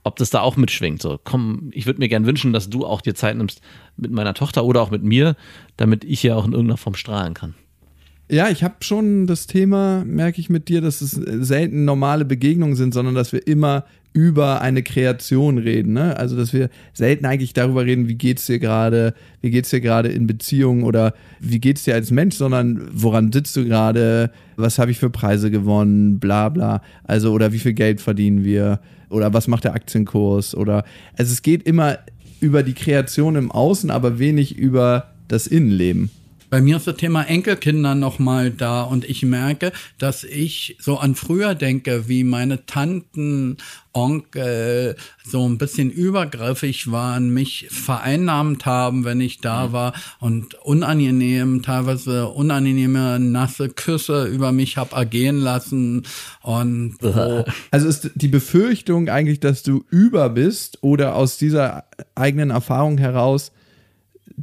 [0.09, 1.01] ob das da auch mitschwingt.
[1.01, 3.61] So, komm, ich würde mir gern wünschen, dass du auch dir Zeit nimmst
[3.95, 5.35] mit meiner Tochter oder auch mit mir,
[5.77, 7.53] damit ich ja auch in irgendeiner Form strahlen kann.
[8.31, 12.75] Ja, ich habe schon das Thema, merke ich mit dir, dass es selten normale Begegnungen
[12.75, 15.93] sind, sondern dass wir immer über eine Kreation reden.
[15.93, 16.17] Ne?
[16.17, 20.09] Also, dass wir selten eigentlich darüber reden, wie geht's dir gerade, wie geht's dir gerade
[20.09, 24.91] in Beziehungen oder wie geht's dir als Mensch, sondern woran sitzt du gerade, was habe
[24.91, 26.81] ich für Preise gewonnen, bla bla.
[27.03, 30.83] Also, oder wie viel Geld verdienen wir oder was macht der Aktienkurs oder
[31.17, 31.97] also es geht immer
[32.39, 36.09] über die Kreation im Außen, aber wenig über das Innenleben.
[36.49, 41.13] Bei mir ist das Thema Enkelkinder nochmal da und ich merke, dass ich so an
[41.13, 43.57] früher denke, wie meine Tanten,
[43.93, 51.61] Onkel so ein bisschen übergriffig waren, mich vereinnahmt haben, wenn ich da war und unangenehm,
[51.63, 56.03] teilweise unangenehme nasse Küsse über mich hab ergehen lassen
[56.41, 61.85] und wo Also ist die Befürchtung eigentlich, dass du über bist oder aus dieser
[62.15, 63.51] eigenen Erfahrung heraus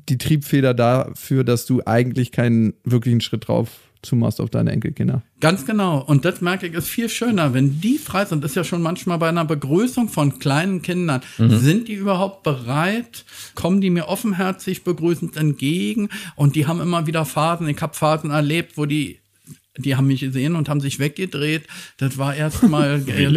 [0.09, 3.69] die Triebfeder dafür, dass du eigentlich keinen wirklichen Schritt drauf
[4.03, 5.23] zumachst auf deine Enkelkinder?
[5.41, 5.99] Ganz genau.
[6.01, 8.45] Und das merke ich, ist viel schöner, wenn die frei sind.
[8.45, 11.23] Ist ja schon manchmal bei einer Begrüßung von kleinen Kindern.
[11.39, 13.25] Sind die überhaupt bereit?
[13.55, 16.09] Kommen die mir offenherzig begrüßend entgegen?
[16.37, 17.69] Und die haben immer wieder Phasen.
[17.69, 19.19] Ich habe Phasen erlebt, wo die
[19.79, 21.65] die haben mich gesehen und haben sich weggedreht.
[21.99, 23.31] Das war erstmal sehr,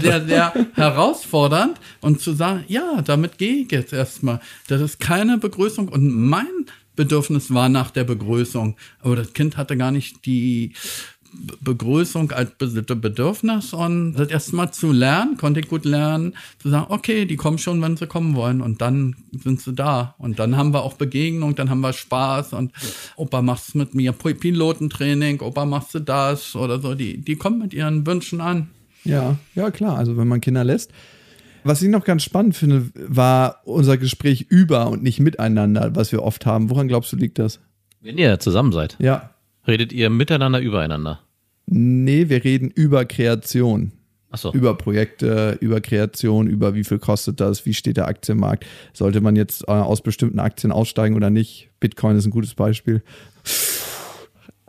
[0.00, 1.78] sehr, sehr, herausfordernd.
[2.00, 4.40] Und zu sagen, ja, damit gehe ich jetzt erstmal.
[4.68, 5.88] Das ist keine Begrüßung.
[5.88, 8.76] Und mein Bedürfnis war nach der Begrüßung.
[9.00, 10.72] Aber das Kind hatte gar nicht die
[11.60, 12.66] Begrüßung als Be-
[12.96, 17.58] Bedürfnis und das erstmal zu lernen, konnte ich gut lernen, zu sagen, okay, die kommen
[17.58, 20.94] schon, wenn sie kommen wollen und dann sind sie da und dann haben wir auch
[20.94, 22.72] Begegnung, dann haben wir Spaß und
[23.16, 27.58] Opa machst mit mir Pi- Pilotentraining, Opa machst du das oder so, die, die kommen
[27.58, 28.68] mit ihren Wünschen an.
[29.04, 29.96] Ja, ja klar.
[29.98, 30.90] Also wenn man Kinder lässt.
[31.64, 36.22] Was ich noch ganz spannend finde, war unser Gespräch über und nicht miteinander, was wir
[36.22, 36.70] oft haben.
[36.70, 37.60] Woran glaubst du liegt das?
[38.00, 39.30] Wenn ihr zusammen seid, Ja.
[39.66, 41.20] Redet ihr miteinander übereinander.
[41.66, 43.92] Nee, wir reden über Kreation.
[44.34, 44.52] So.
[44.52, 48.64] Über Projekte, über Kreation, über wie viel kostet das, wie steht der Aktienmarkt.
[48.94, 51.68] Sollte man jetzt äh, aus bestimmten Aktien aussteigen oder nicht?
[51.80, 53.02] Bitcoin ist ein gutes Beispiel.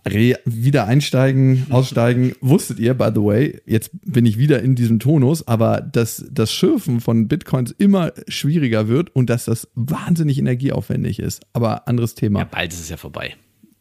[0.05, 2.33] Re wieder einsteigen, aussteigen.
[2.41, 6.51] Wusstet ihr, by the way, jetzt bin ich wieder in diesem Tonus, aber dass das
[6.51, 11.41] Schürfen von Bitcoins immer schwieriger wird und dass das wahnsinnig energieaufwendig ist.
[11.53, 12.39] Aber anderes Thema.
[12.39, 13.35] Ja, bald ist es ja vorbei.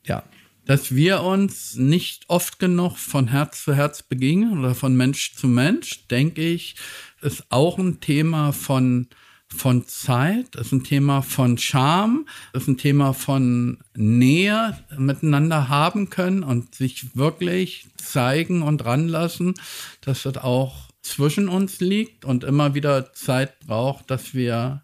[0.07, 0.22] Ja.
[0.64, 5.48] Dass wir uns nicht oft genug von Herz zu Herz begegnen oder von Mensch zu
[5.48, 6.77] Mensch, denke ich,
[7.20, 9.09] ist auch ein Thema von
[9.55, 16.42] von Zeit, ist ein Thema von Charme, ist ein Thema von Nähe miteinander haben können
[16.42, 19.55] und sich wirklich zeigen und ranlassen,
[20.01, 24.83] dass das auch zwischen uns liegt und immer wieder Zeit braucht, dass wir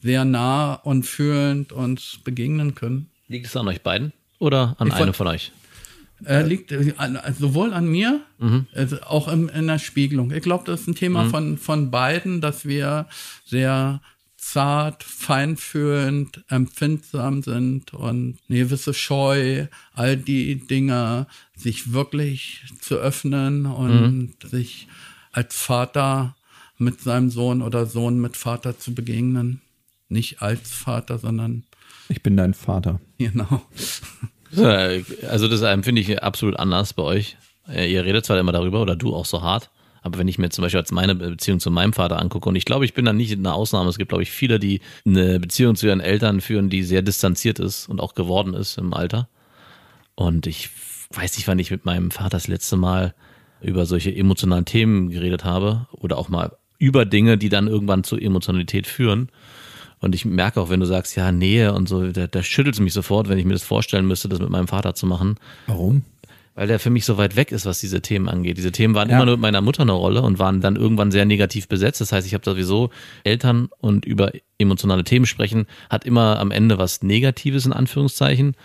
[0.00, 3.10] sehr nah und fühlend uns begegnen können.
[3.26, 5.52] Liegt es an euch beiden oder an Ich einem von euch?
[6.24, 8.20] Äh, liegt äh, an, sowohl an mir,
[8.74, 10.32] also auch im, in der Spiegelung.
[10.32, 13.06] Ich glaube, das ist ein Thema von, von beiden, dass wir
[13.44, 14.00] sehr
[14.38, 23.66] zart, feinfühlend, empfindsam sind und eine gewisse Scheu, all die Dinge, sich wirklich zu öffnen
[23.66, 24.88] und sich
[25.32, 26.36] als Vater
[26.78, 29.60] mit seinem Sohn oder Sohn mit Vater zu begegnen.
[30.08, 31.64] Nicht als Vater, sondern
[32.08, 33.00] Ich bin dein Vater.
[33.18, 33.62] genau.
[35.28, 37.36] Also das empfinde ich absolut anders bei euch.
[37.68, 39.70] Äh, Ihr redet zwar immer darüber oder du auch so hart,
[40.02, 42.64] aber wenn ich mir zum Beispiel als meine Beziehung zu meinem Vater angucke und ich
[42.64, 43.90] glaube, ich bin da nicht eine Ausnahme.
[43.90, 47.58] Es gibt, glaube ich, viele, die eine Beziehung zu ihren Eltern führen, die sehr distanziert
[47.58, 49.28] ist und auch geworden ist im Alter.
[50.14, 50.70] Und ich
[51.12, 53.14] weiß nicht, wann ich mit meinem Vater das letzte Mal
[53.60, 58.16] über solche emotionalen Themen geredet habe oder auch mal über Dinge, die dann irgendwann zu
[58.16, 59.30] Emotionalität führen.
[60.00, 62.80] Und ich merke auch, wenn du sagst, ja, Nähe und so, da, da schüttelt es
[62.80, 65.36] mich sofort, wenn ich mir das vorstellen müsste, das mit meinem Vater zu machen.
[65.66, 66.02] Warum?
[66.54, 68.58] Weil der für mich so weit weg ist, was diese Themen angeht.
[68.58, 69.16] Diese Themen waren Ja.
[69.16, 72.00] immer nur mit meiner Mutter eine Rolle und waren dann irgendwann sehr negativ besetzt.
[72.00, 72.90] Das heißt, ich habe sowieso
[73.22, 78.56] Eltern und über emotionale Themen sprechen, hat immer am Ende was Negatives in Anführungszeichen.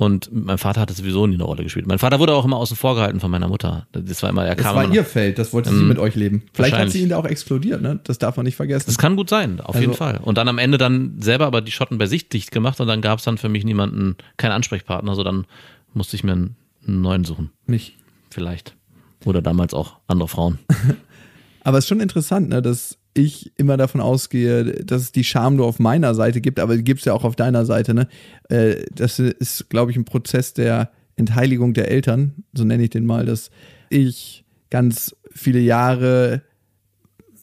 [0.00, 1.88] Und meinem Vater hat es sowieso nie eine Rolle gespielt.
[1.88, 3.88] Mein Vater wurde auch immer außen vor gehalten von meiner Mutter.
[3.90, 6.14] Das war immer, er Das kam war immer ihr Feld, das wollte sie mit euch
[6.14, 6.44] leben.
[6.52, 7.98] Vielleicht hat sie ihn da auch explodiert, ne?
[8.04, 8.86] Das darf man nicht vergessen.
[8.86, 10.20] Das kann gut sein, auf jeden Also- Fall.
[10.22, 13.00] Und dann am Ende dann selber aber die Schotten bei sich dicht gemacht und dann
[13.00, 15.46] gab es dann für mich niemanden, keinen Ansprechpartner, so dann
[15.94, 16.56] musste ich mir einen,
[16.86, 17.50] neuen suchen.
[17.66, 17.96] nicht.
[18.30, 18.76] Vielleicht.
[19.24, 20.60] Oder damals auch andere Frauen.
[21.64, 25.56] Aber es ist schon interessant, ne, dass ich immer davon ausgehe, dass es die Scham
[25.56, 27.94] nur auf meiner Seite gibt, aber die gibt es ja auch auf deiner Seite.
[27.94, 28.08] Ne?
[28.48, 33.04] Äh, Das ist, glaube ich, ein Prozess der Entheiligung der Eltern, so nenne ich den
[33.04, 33.50] mal, dass
[33.90, 36.42] ich ganz viele Jahre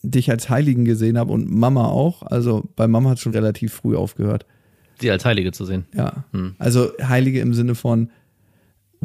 [0.01, 2.23] dich als Heiligen gesehen habe und Mama auch.
[2.23, 4.45] Also bei Mama hat es schon relativ früh aufgehört.
[5.01, 5.85] Sie als Heilige zu sehen.
[5.93, 6.25] Ja.
[6.57, 8.09] Also Heilige im Sinne von,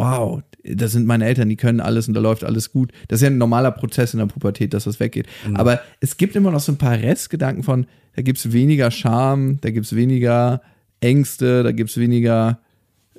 [0.01, 2.91] wow, das sind meine Eltern, die können alles und da läuft alles gut.
[3.09, 5.27] Das ist ja ein normaler Prozess in der Pubertät, dass das weggeht.
[5.55, 7.87] Aber es gibt immer noch so ein paar Restgedanken von,
[8.17, 10.63] da gibt es weniger Scham, da gibt es weniger
[11.01, 12.61] Ängste, da gibt es weniger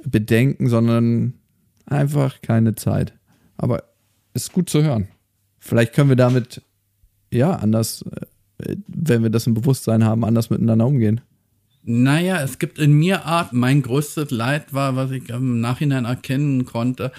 [0.03, 1.33] Bedenken, sondern
[1.85, 3.13] einfach keine Zeit.
[3.57, 3.83] Aber
[4.33, 5.07] ist gut zu hören.
[5.59, 6.63] Vielleicht können wir damit,
[7.31, 8.03] ja, anders,
[8.57, 11.21] äh, wenn wir das im Bewusstsein haben, anders miteinander umgehen.
[11.83, 16.65] Naja, es gibt in mir Art, mein größtes Leid war, was ich im Nachhinein erkennen
[16.65, 17.11] konnte,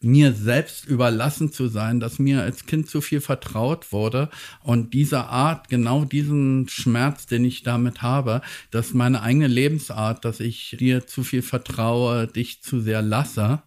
[0.00, 4.30] mir selbst überlassen zu sein, dass mir als Kind zu viel vertraut wurde
[4.62, 10.38] und diese Art, genau diesen Schmerz, den ich damit habe, dass meine eigene Lebensart, dass
[10.40, 13.62] ich dir zu viel vertraue, dich zu sehr lasse,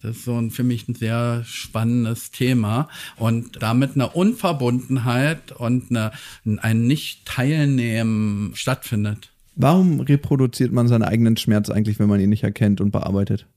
[0.00, 5.90] das ist so ein, für mich ein sehr spannendes Thema und damit eine Unverbundenheit und
[5.90, 6.12] eine,
[6.58, 9.32] ein Nicht-Teilnehmen stattfindet.
[9.60, 13.48] Warum reproduziert man seinen eigenen Schmerz eigentlich, wenn man ihn nicht erkennt und bearbeitet?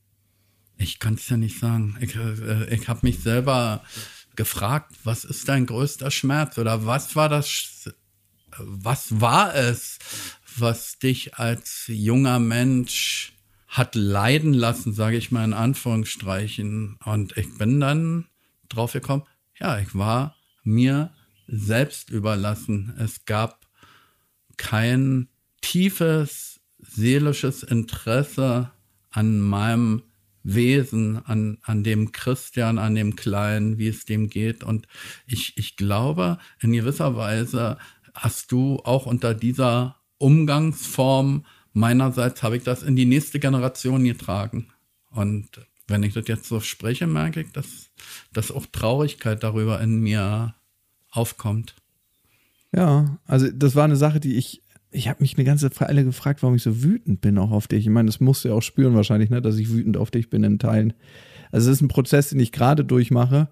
[0.76, 1.96] Ich kann es ja nicht sagen.
[2.00, 3.84] Ich, äh, ich habe mich selber
[4.34, 7.88] gefragt, was ist dein größter Schmerz oder was war das,
[8.58, 10.00] was war es,
[10.58, 13.34] was dich als junger Mensch
[13.68, 16.98] hat leiden lassen, sage ich mal in Anführungsstreichen.
[17.04, 18.26] Und ich bin dann
[18.68, 19.22] drauf gekommen,
[19.60, 20.34] ja, ich war
[20.64, 21.12] mir
[21.46, 22.92] selbst überlassen.
[22.98, 23.60] Es gab
[24.56, 25.28] kein
[25.62, 28.70] tiefes seelisches Interesse
[29.10, 30.02] an meinem
[30.42, 34.64] Wesen, an, an dem Christian, an dem Kleinen, wie es dem geht.
[34.64, 34.86] Und
[35.26, 37.78] ich, ich glaube, in gewisser Weise
[38.12, 44.68] hast du auch unter dieser Umgangsform meinerseits habe ich das in die nächste Generation getragen.
[45.10, 45.48] Und
[45.88, 47.90] wenn ich das jetzt so spreche, merke ich, dass,
[48.32, 50.54] dass auch Traurigkeit darüber in mir
[51.10, 51.74] aufkommt.
[52.74, 54.61] Ja, also das war eine Sache, die ich,
[54.92, 57.86] ich habe mich eine ganze Weile gefragt, warum ich so wütend bin auch auf dich.
[57.86, 60.30] Ich meine, das musst du ja auch spüren wahrscheinlich, ne, dass ich wütend auf dich
[60.30, 60.92] bin in Teilen.
[61.50, 63.48] Also es ist ein Prozess, den ich gerade durchmache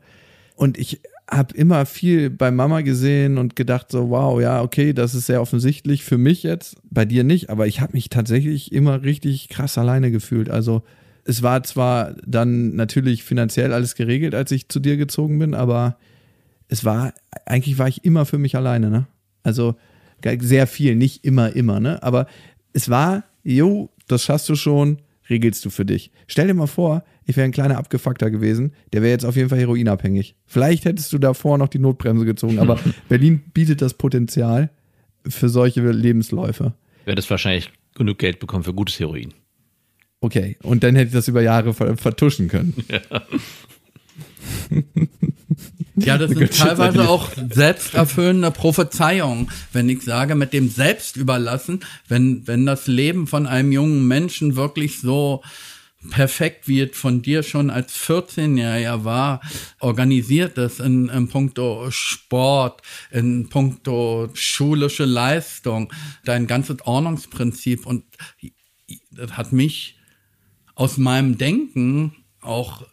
[0.57, 1.01] und ich
[1.31, 5.41] habe immer viel bei Mama gesehen und gedacht so, wow, ja, okay, das ist sehr
[5.41, 9.79] offensichtlich für mich jetzt, bei dir nicht, aber ich habe mich tatsächlich immer richtig krass
[9.79, 10.51] alleine gefühlt.
[10.51, 10.83] Also
[11.25, 15.97] es war zwar dann natürlich finanziell alles geregelt, als ich zu dir gezogen bin, aber
[16.69, 17.15] es war,
[17.47, 19.07] eigentlich war ich immer für mich alleine, ne?
[19.43, 19.77] Also
[20.41, 22.03] sehr viel, nicht immer, immer, ne?
[22.03, 22.27] Aber
[22.73, 26.11] es war, jo, das schaffst du schon, regelst du für dich.
[26.27, 29.49] Stell dir mal vor, ich wäre ein kleiner Abgefuckter gewesen, der wäre jetzt auf jeden
[29.49, 30.35] Fall heroinabhängig.
[30.47, 32.79] Vielleicht hättest du davor noch die Notbremse gezogen, aber
[33.09, 34.71] Berlin bietet das Potenzial
[35.27, 36.75] für solche Lebensläufe.
[37.05, 39.35] Du hättest wahrscheinlich genug Geld bekommen für gutes Heroin.
[40.21, 42.75] Okay, und dann hätte ich das über Jahre vertuschen können.
[42.91, 43.01] Ja.
[46.01, 49.51] Ja, das sind teilweise auch selbsterfüllende Prophezeiungen.
[49.73, 54.57] Wenn ich sage, mit dem Selbst überlassen, wenn, wenn das Leben von einem jungen Menschen
[54.57, 55.43] wirklich so
[56.09, 59.43] perfekt, wie es von dir schon als 14-Jähriger war,
[59.81, 65.93] organisiert ist in, in puncto Sport, in puncto schulische Leistung,
[66.25, 68.05] dein ganzes Ordnungsprinzip und
[69.11, 69.99] das hat mich
[70.75, 72.87] aus meinem Denken auch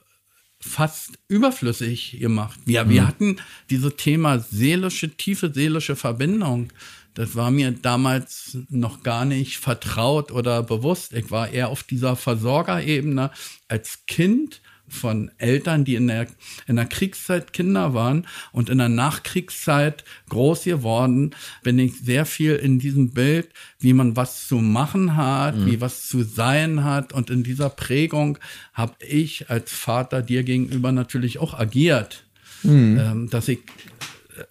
[0.60, 2.60] fast überflüssig gemacht.
[2.66, 2.90] Ja, mhm.
[2.90, 3.38] wir hatten
[3.70, 6.72] dieses Thema seelische, tiefe seelische Verbindung.
[7.14, 11.14] Das war mir damals noch gar nicht vertraut oder bewusst.
[11.14, 13.32] Ich war eher auf dieser Versorgerebene
[13.68, 16.28] als Kind von Eltern, die in der,
[16.66, 21.32] in der Kriegszeit Kinder waren und in der Nachkriegszeit groß geworden,
[21.64, 25.66] bin ich sehr viel in diesem Bild, wie man was zu machen hat, mhm.
[25.66, 27.14] wie was zu sein hat.
[27.14, 28.38] Und in dieser Prägung
[28.74, 32.26] habe ich als Vater dir gegenüber natürlich auch agiert,
[32.64, 33.00] mhm.
[33.00, 33.60] ähm, dass ich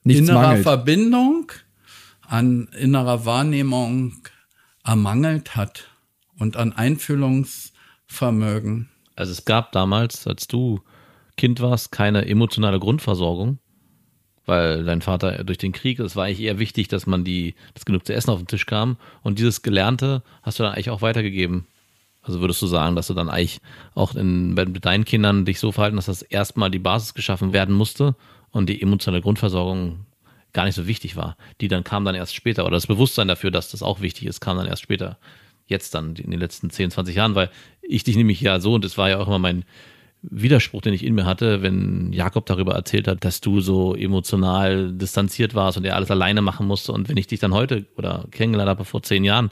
[0.05, 0.63] Nichts innerer mangelt.
[0.63, 1.53] Verbindung
[2.23, 4.15] an innerer Wahrnehmung
[4.85, 5.89] ermangelt hat
[6.39, 8.89] und an Einfühlungsvermögen.
[9.17, 10.81] Also es gab damals, als du
[11.37, 13.59] Kind warst, keine emotionale Grundversorgung,
[14.45, 17.85] weil dein Vater durch den Krieg, es war eigentlich eher wichtig, dass man die, dass
[17.85, 18.97] genug zu essen auf den Tisch kam.
[19.23, 21.67] Und dieses Gelernte hast du dann eigentlich auch weitergegeben.
[22.23, 23.61] Also würdest du sagen, dass du dann eigentlich
[23.95, 27.75] auch in, mit deinen Kindern dich so verhalten, dass das erstmal die Basis geschaffen werden
[27.75, 28.17] musste
[28.51, 30.07] und die emotionale Grundversorgung
[30.53, 31.37] gar nicht so wichtig war.
[31.61, 32.65] Die dann kam dann erst später.
[32.65, 35.19] Oder das Bewusstsein dafür, dass das auch wichtig ist, kam dann erst später
[35.67, 37.51] jetzt dann in den letzten 10, 20 Jahren, weil
[37.83, 39.65] ich dich nämlich ja so, und das war ja auch immer mein
[40.23, 44.93] Widerspruch, den ich in mir hatte, wenn Jakob darüber erzählt hat, dass du so emotional
[44.93, 46.93] distanziert warst und er alles alleine machen musste.
[46.93, 49.51] Und wenn ich dich dann heute oder kennengelernt habe vor zehn Jahren,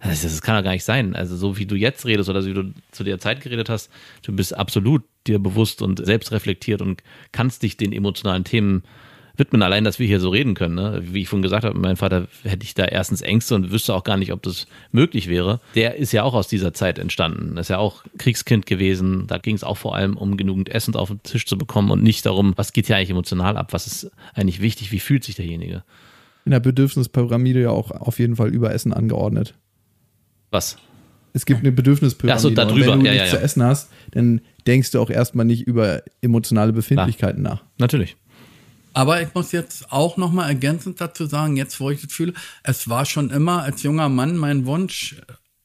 [0.00, 1.14] das, das kann ja gar nicht sein.
[1.14, 3.90] Also so wie du jetzt redest oder so wie du zu der Zeit geredet hast,
[4.22, 8.82] du bist absolut dir bewusst und selbstreflektiert und kannst dich den emotionalen Themen
[9.36, 9.62] widmen.
[9.62, 10.74] Allein, dass wir hier so reden können.
[10.74, 11.02] Ne?
[11.04, 14.04] Wie ich vorhin gesagt habe, mein Vater hätte ich da erstens Ängste und wüsste auch
[14.04, 15.60] gar nicht, ob das möglich wäre.
[15.74, 17.56] Der ist ja auch aus dieser Zeit entstanden.
[17.56, 19.26] Ist ja auch Kriegskind gewesen.
[19.26, 22.02] Da ging es auch vor allem um genügend Essen auf den Tisch zu bekommen und
[22.02, 25.34] nicht darum, was geht hier eigentlich emotional ab, was ist eigentlich wichtig, wie fühlt sich
[25.34, 25.82] derjenige.
[26.44, 29.54] In der Bedürfnispyramide ja auch auf jeden Fall über Essen angeordnet.
[30.50, 30.76] Was?
[31.32, 32.36] Es gibt eine Bedürfnispyramide.
[32.36, 32.92] Ach so, da drüber.
[32.92, 33.40] Und wenn du ja, nichts ja, ja.
[33.40, 37.56] zu essen hast, dann denkst du auch erstmal nicht über emotionale Befindlichkeiten Klar.
[37.56, 37.64] nach.
[37.78, 38.16] Natürlich.
[38.94, 42.32] Aber ich muss jetzt auch noch mal ergänzend dazu sagen, jetzt wo ich das fühle,
[42.62, 45.16] es war schon immer als junger Mann mein Wunsch,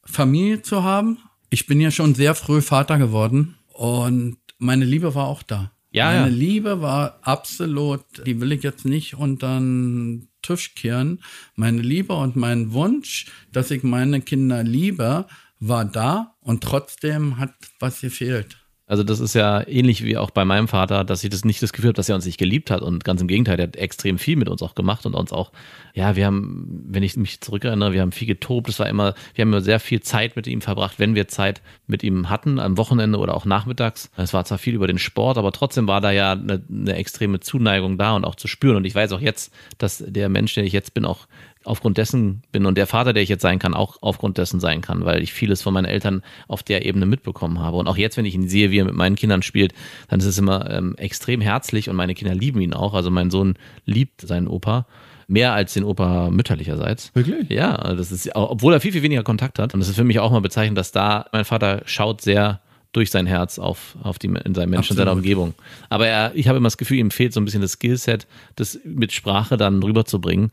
[0.04, 1.20] Familie zu haben.
[1.50, 5.72] Ich bin ja schon sehr früh Vater geworden und meine Liebe war auch da.
[5.92, 6.36] Ja, meine ja.
[6.36, 11.20] Liebe war absolut, die will ich jetzt nicht unter den Tisch kehren.
[11.56, 15.26] Meine Liebe und mein Wunsch, dass ich meine Kinder liebe,
[15.60, 18.59] war da und trotzdem hat was gefehlt.
[18.90, 21.74] Also das ist ja ähnlich wie auch bei meinem Vater, dass ich das nicht das
[21.74, 22.82] Gefühl habe, dass er uns nicht geliebt hat.
[22.82, 25.52] Und ganz im Gegenteil, der hat extrem viel mit uns auch gemacht und uns auch,
[25.94, 29.44] ja, wir haben, wenn ich mich zurückerinnere, wir haben viel getobt, es war immer, wir
[29.44, 32.78] haben immer sehr viel Zeit mit ihm verbracht, wenn wir Zeit mit ihm hatten, am
[32.78, 34.10] Wochenende oder auch nachmittags.
[34.18, 37.40] Es war zwar viel über den Sport, aber trotzdem war da ja eine, eine extreme
[37.42, 38.78] Zuneigung da und auch zu spüren.
[38.78, 41.28] Und ich weiß auch jetzt, dass der Mensch, der ich jetzt bin, auch
[41.66, 44.82] aufgrund dessen bin und der Vater, der ich jetzt sein kann, auch aufgrund dessen sein
[44.82, 47.78] kann, weil ich vieles von meinen Eltern auf der Ebene mitbekommen habe.
[47.78, 49.74] Und auch jetzt, wenn ich ihn sehe, wie er mit meinen Kindern spielt,
[50.08, 52.94] dann ist es immer ähm, extrem herzlich und meine Kinder lieben ihn auch.
[52.94, 54.86] Also mein Sohn liebt seinen Opa
[55.28, 57.12] mehr als den Opa mütterlicherseits.
[57.14, 57.50] Wirklich?
[57.50, 59.74] Ja, das ist, obwohl er viel, viel weniger Kontakt hat.
[59.74, 62.62] Und das ist für mich auch mal bezeichnend, dass da mein Vater schaut sehr
[62.94, 65.12] durch sein Herz auf, auf die, in seinen Menschen, in seiner.
[65.12, 65.54] Umgebung.
[65.90, 68.80] Aber er, ich habe immer das Gefühl, ihm fehlt so ein bisschen das Skillset, das
[68.84, 70.52] mit Sprache dann rüberzubringen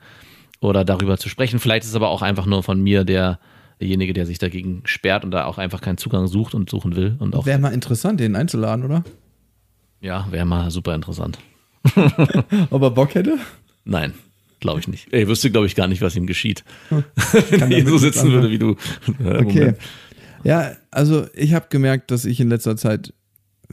[0.66, 1.58] oder darüber zu sprechen.
[1.58, 3.38] Vielleicht ist es aber auch einfach nur von mir der,
[3.80, 7.16] derjenige, der sich dagegen sperrt und da auch einfach keinen Zugang sucht und suchen will.
[7.18, 9.04] Und auch, Wäre mal interessant, den einzuladen, oder?
[10.00, 11.38] ja, wäre mal super interessant.
[12.70, 13.38] Ob er Bock hätte?
[13.84, 14.12] Nein,
[14.60, 15.12] glaube ich nicht.
[15.12, 16.64] Er wüsste, glaube ich, gar nicht, was ihm geschieht.
[16.90, 17.02] Wenn
[17.50, 18.76] er damit so sitzen würde wie du.
[19.18, 19.58] Ja, Okay.
[19.58, 19.78] Moment.
[20.44, 23.12] Ja, also ich habe gemerkt, dass ich in letzter Zeit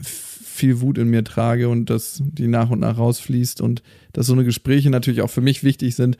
[0.00, 4.32] viel Wut in mir trage und dass die nach und nach rausfließt und dass so
[4.32, 6.16] eine Gespräche natürlich auch für mich wichtig sind,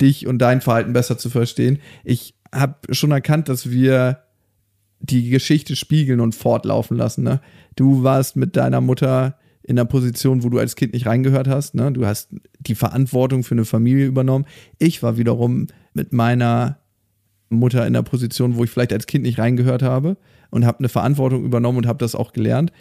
[0.00, 1.78] dich und dein Verhalten besser zu verstehen.
[2.04, 4.22] Ich habe schon erkannt, dass wir
[5.00, 7.24] die Geschichte spiegeln und fortlaufen lassen.
[7.24, 7.40] Ne?
[7.76, 11.74] Du warst mit deiner Mutter in einer Position, wo du als Kind nicht reingehört hast.
[11.74, 11.92] Ne?
[11.92, 12.30] Du hast
[12.60, 14.46] die Verantwortung für eine Familie übernommen.
[14.78, 16.78] Ich war wiederum mit meiner
[17.48, 20.16] Mutter in der Position, wo ich vielleicht als Kind nicht reingehört habe
[20.50, 22.72] und habe eine Verantwortung übernommen und habe das auch gelernt.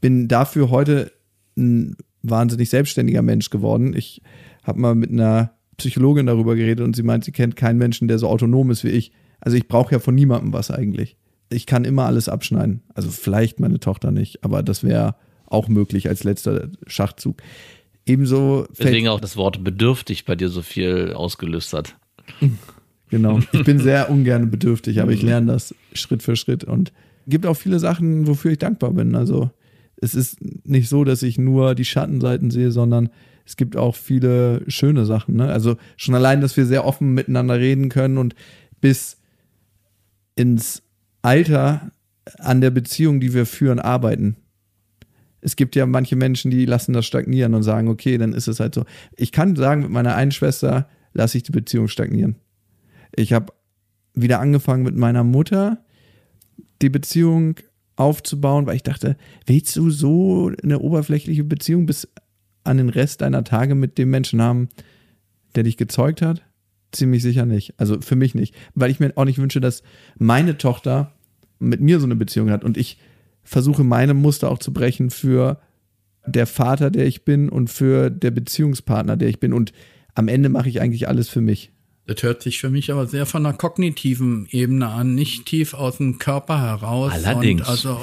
[0.00, 1.12] Bin dafür heute
[1.56, 3.94] ein wahnsinnig selbstständiger Mensch geworden.
[3.94, 4.22] Ich
[4.64, 8.18] habe mal mit einer Psychologin darüber geredet und sie meint, sie kennt keinen Menschen, der
[8.18, 9.12] so autonom ist wie ich.
[9.40, 11.16] Also ich brauche ja von niemandem was eigentlich.
[11.50, 12.82] Ich kann immer alles abschneiden.
[12.94, 15.16] Also vielleicht meine Tochter nicht, aber das wäre
[15.46, 17.42] auch möglich als letzter Schachzug.
[18.06, 21.96] Ebenso Deswegen auch das Wort bedürftig bei dir so viel ausgelöst hat.
[23.10, 23.38] Genau.
[23.52, 26.92] Ich bin sehr ungern bedürftig, aber ich lerne das Schritt für Schritt und
[27.28, 29.14] gibt auch viele Sachen, wofür ich dankbar bin.
[29.14, 29.50] Also
[29.96, 33.10] es ist nicht so, dass ich nur die Schattenseiten sehe, sondern
[33.46, 35.36] es gibt auch viele schöne Sachen.
[35.36, 35.46] Ne?
[35.52, 38.34] Also schon allein, dass wir sehr offen miteinander reden können und
[38.80, 39.18] bis
[40.34, 40.82] ins
[41.22, 41.90] Alter
[42.38, 44.36] an der Beziehung, die wir führen, arbeiten.
[45.40, 48.60] Es gibt ja manche Menschen, die lassen das stagnieren und sagen, okay, dann ist es
[48.60, 48.84] halt so.
[49.16, 52.36] Ich kann sagen, mit meiner einen Schwester lasse ich die Beziehung stagnieren.
[53.14, 53.52] Ich habe
[54.14, 55.84] wieder angefangen mit meiner Mutter
[56.80, 57.56] die Beziehung
[57.96, 59.16] aufzubauen, weil ich dachte,
[59.46, 62.08] willst du so eine oberflächliche Beziehung bis
[62.64, 64.68] an den Rest deiner Tage mit dem Menschen haben,
[65.54, 66.42] der dich gezeugt hat?
[66.92, 67.74] Ziemlich sicher nicht.
[67.76, 68.54] Also für mich nicht.
[68.74, 69.82] Weil ich mir auch nicht wünsche, dass
[70.18, 71.12] meine Tochter
[71.58, 72.98] mit mir so eine Beziehung hat und ich
[73.42, 75.60] versuche meine Muster auch zu brechen für
[76.26, 79.52] der Vater, der ich bin und für der Beziehungspartner, der ich bin.
[79.52, 79.72] Und
[80.14, 81.73] am Ende mache ich eigentlich alles für mich.
[82.06, 85.96] Das hört sich für mich aber sehr von der kognitiven Ebene an, nicht tief aus
[85.96, 87.12] dem Körper heraus.
[87.12, 87.62] Allerdings.
[87.62, 87.98] Und also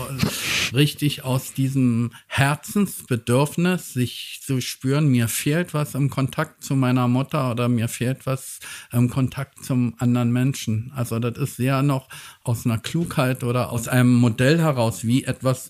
[0.74, 7.52] richtig aus diesem Herzensbedürfnis, sich zu spüren, mir fehlt was im Kontakt zu meiner Mutter
[7.52, 8.60] oder mir fehlt was
[8.92, 10.92] im Kontakt zum anderen Menschen.
[10.96, 12.10] Also das ist sehr noch
[12.44, 15.70] aus einer Klugheit oder aus einem Modell heraus, wie etwas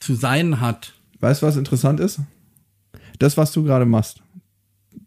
[0.00, 0.94] zu sein hat.
[1.20, 2.20] Weißt du, was interessant ist?
[3.20, 4.20] Das, was du gerade machst,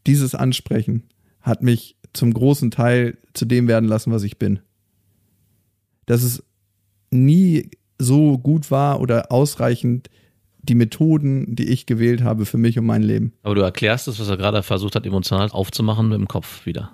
[0.08, 1.04] dieses Ansprechen,
[1.42, 4.60] hat mich zum großen Teil zu dem werden lassen, was ich bin.
[6.06, 6.44] Dass es
[7.12, 10.10] nie so gut war oder ausreichend
[10.64, 13.34] die Methoden, die ich gewählt habe für mich und mein Leben.
[13.44, 16.92] Aber du erklärst es, was er gerade versucht hat, emotional aufzumachen mit dem Kopf wieder.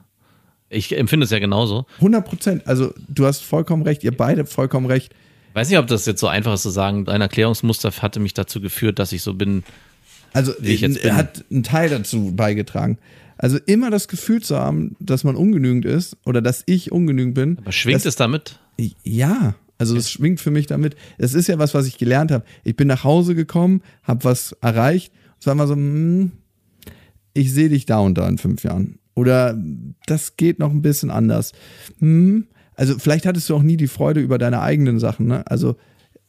[0.70, 1.86] Ich empfinde es ja genauso.
[1.97, 2.68] 100 Prozent.
[2.68, 5.13] Also du hast vollkommen recht, ihr beide vollkommen recht.
[5.53, 8.61] Weiß nicht, ob das jetzt so einfach ist zu sagen, dein Erklärungsmuster hatte mich dazu
[8.61, 9.63] geführt, dass ich so bin.
[10.34, 12.98] Also er hat einen Teil dazu beigetragen.
[13.38, 17.58] Also immer das Gefühl zu haben, dass man ungenügend ist oder dass ich ungenügend bin.
[17.60, 18.60] Aber schwingt das, es damit?
[19.04, 20.96] Ja, also es schwingt für mich damit.
[21.18, 22.46] Es ist ja was, was ich gelernt habe.
[22.64, 25.14] Ich bin nach Hause gekommen, habe was erreicht.
[25.40, 26.32] Es war immer so, hm,
[27.34, 28.98] ich sehe dich da und da in fünf Jahren.
[29.14, 29.58] Oder
[30.08, 31.54] das geht noch ein bisschen anders.
[32.00, 35.28] Hm, also vielleicht hattest du auch nie die Freude über deine eigenen Sachen.
[35.28, 35.46] Ne?
[35.48, 35.76] Also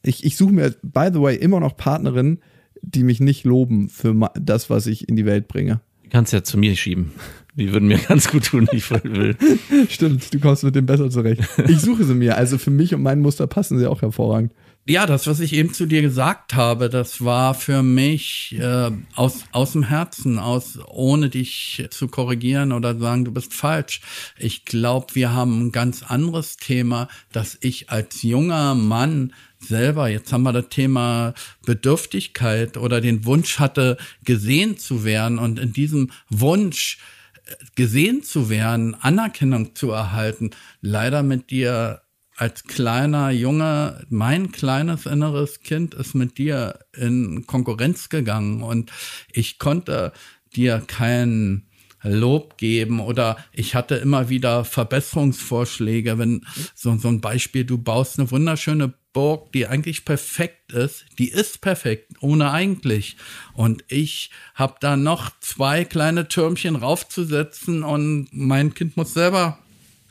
[0.02, 2.40] ich, ich suche mir, by the way, immer noch Partnerinnen,
[2.82, 5.80] die mich nicht loben für das, was ich in die Welt bringe.
[6.04, 7.12] Du kannst ja zu mir schieben.
[7.54, 9.36] Die würden mir ganz gut tun, ich voll will.
[9.88, 11.42] Stimmt, du kommst mit dem besser zurecht.
[11.66, 12.36] Ich suche sie mir.
[12.36, 14.52] Also für mich und mein Muster passen sie auch hervorragend.
[14.86, 19.44] Ja, das, was ich eben zu dir gesagt habe, das war für mich äh, aus,
[19.52, 24.00] aus dem Herzen, aus, ohne dich zu korrigieren oder sagen, du bist falsch.
[24.38, 30.32] Ich glaube, wir haben ein ganz anderes Thema, dass ich als junger Mann selber, jetzt
[30.32, 31.34] haben wir das Thema
[31.64, 36.98] Bedürftigkeit oder den Wunsch hatte, gesehen zu werden und in diesem Wunsch,
[37.46, 40.50] äh, gesehen zu werden, Anerkennung zu erhalten,
[40.80, 42.02] leider mit dir
[42.36, 48.92] als kleiner Junge, mein kleines inneres Kind ist mit dir in Konkurrenz gegangen und
[49.32, 50.12] ich konnte
[50.54, 51.67] dir kein
[52.02, 56.44] Lob geben oder ich hatte immer wieder Verbesserungsvorschläge, wenn
[56.74, 61.60] so, so ein Beispiel, du baust eine wunderschöne Burg, die eigentlich perfekt ist, die ist
[61.60, 63.16] perfekt, ohne eigentlich.
[63.54, 69.58] Und ich habe da noch zwei kleine Türmchen raufzusetzen und mein Kind muss selber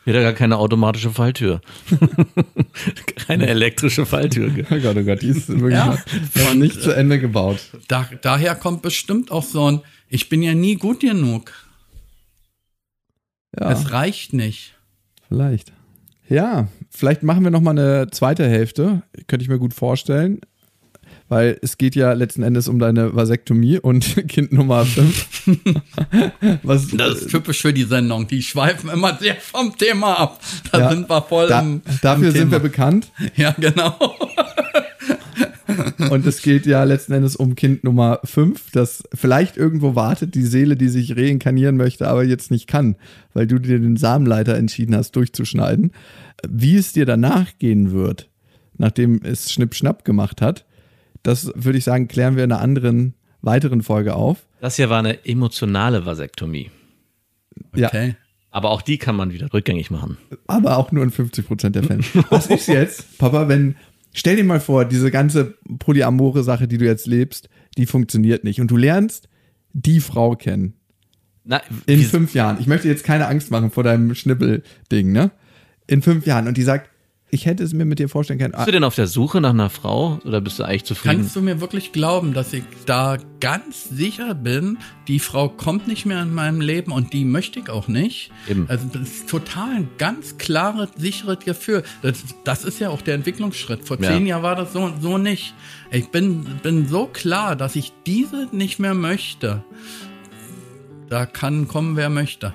[0.03, 1.61] Wieder gar keine automatische Falltür.
[3.27, 4.51] keine elektrische Falltür.
[4.69, 5.97] Oh Gott, oh Gott, die ist wirklich Ja.
[6.35, 7.59] noch nicht zu Ende gebaut.
[7.87, 11.51] Da, daher kommt bestimmt auch so ein, ich bin ja nie gut genug.
[13.59, 14.75] Ja, Es reicht nicht.
[15.27, 15.73] vielleicht.
[16.29, 19.03] Ja, vielleicht machen wir noch mal eine zweite Hälfte.
[19.27, 20.41] Könnte ich mir gut vorstellen.
[21.29, 25.49] Weil es geht ja letzten Endes um deine Vasektomie und Kind Nummer 5.
[26.63, 28.27] Was, Das ist typisch für die Sendung.
[28.27, 30.41] Die schweifen immer sehr vom Thema ab.
[30.71, 30.89] Da Ja.
[30.89, 33.11] sind wir voll da, im, dafür im sind wir bekannt.
[33.35, 33.95] Ja, genau.
[36.09, 40.43] Und es geht ja letzten Endes um Kind Nummer 5, das vielleicht irgendwo wartet, die
[40.43, 42.95] Seele, die sich reinkarnieren möchte, aber jetzt nicht kann,
[43.33, 45.91] weil du dir den Samenleiter entschieden hast, durchzuschneiden.
[46.47, 48.29] Wie es dir danach gehen wird,
[48.77, 50.65] nachdem es Schnipp-Schnapp gemacht hat,
[51.23, 54.45] das würde ich sagen, klären wir in einer anderen, weiteren Folge auf.
[54.61, 56.69] Das hier war eine emotionale Vasektomie.
[57.75, 57.87] Ja.
[57.87, 58.15] Okay.
[58.49, 60.17] Aber auch die kann man wieder rückgängig machen.
[60.47, 62.03] aber auch nur in 50% der Fälle.
[62.29, 63.75] Was ist jetzt, Papa, wenn,
[64.17, 68.59] stell dir mal vor, diese ganze polyamore Sache, die du jetzt lebst, die funktioniert nicht
[68.59, 69.29] und du lernst
[69.73, 70.73] die Frau kennen
[71.43, 72.57] Na, in fünf Jahren.
[72.59, 75.31] Ich möchte jetzt keine Angst machen vor deinem Schnippelding, ne?
[75.85, 76.89] In fünf Jahren und die sagt,
[77.29, 78.53] ich hätte es mir mit dir vorstellen können.
[78.53, 81.17] Bist du denn auf der Suche nach einer Frau oder bist du eigentlich zufrieden?
[81.17, 84.77] Kannst du mir wirklich glauben, dass ich da ganz sicher bin,
[85.09, 88.31] die Frau kommt nicht mehr in meinem Leben und die möchte ich auch nicht?
[88.47, 88.65] Eben.
[88.69, 91.83] Also das ist total ein ganz klares, sicheres Gefühl.
[92.01, 93.85] Das, das ist ja auch der Entwicklungsschritt.
[93.85, 94.09] Vor Ja.
[94.11, 95.53] zehn Jahren war das so, so nicht.
[95.91, 99.63] Ich bin, bin so klar, dass ich diese nicht mehr möchte.
[101.09, 102.53] Da kann kommen, wer möchte.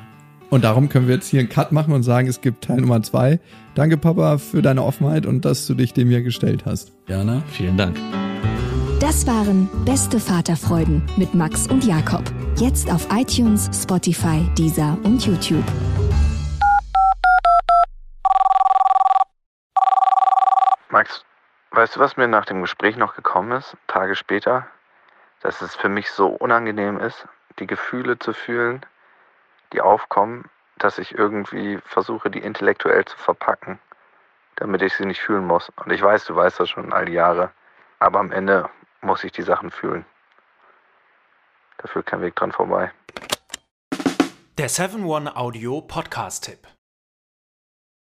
[0.53, 3.03] Und darum können wir jetzt hier einen Cut machen und sagen, es gibt Teil Nummer
[3.03, 3.41] zwei.
[3.75, 6.93] Danke, Papa, für deine Offenheit und dass du dich dem hier gestellt hast.
[7.07, 7.43] Gerne.
[7.53, 7.97] Vielen Dank.
[9.01, 12.23] Das waren Beste Vaterfreuden mit Max und Jakob.
[12.59, 15.65] Jetzt auf iTunes, Spotify, Deezer und YouTube.
[20.91, 21.25] Max,
[21.71, 24.67] weißt du, was mir nach dem Gespräch noch gekommen ist, Tage später?
[25.41, 27.27] Dass es für mich so unangenehm ist,
[27.59, 28.85] die Gefühle zu fühlen,
[29.73, 30.49] die aufkommen,
[30.79, 33.79] dass ich irgendwie versuche, die intellektuell zu verpacken,
[34.57, 35.71] damit ich sie nicht fühlen muss.
[35.77, 37.53] Und ich weiß, du weißt das schon all die Jahre,
[37.99, 38.69] aber am Ende
[39.01, 40.05] muss ich die Sachen fühlen.
[41.79, 42.93] Da führt kein Weg dran vorbei.
[44.59, 46.69] Der 7-One-Audio-Podcast-Tipp.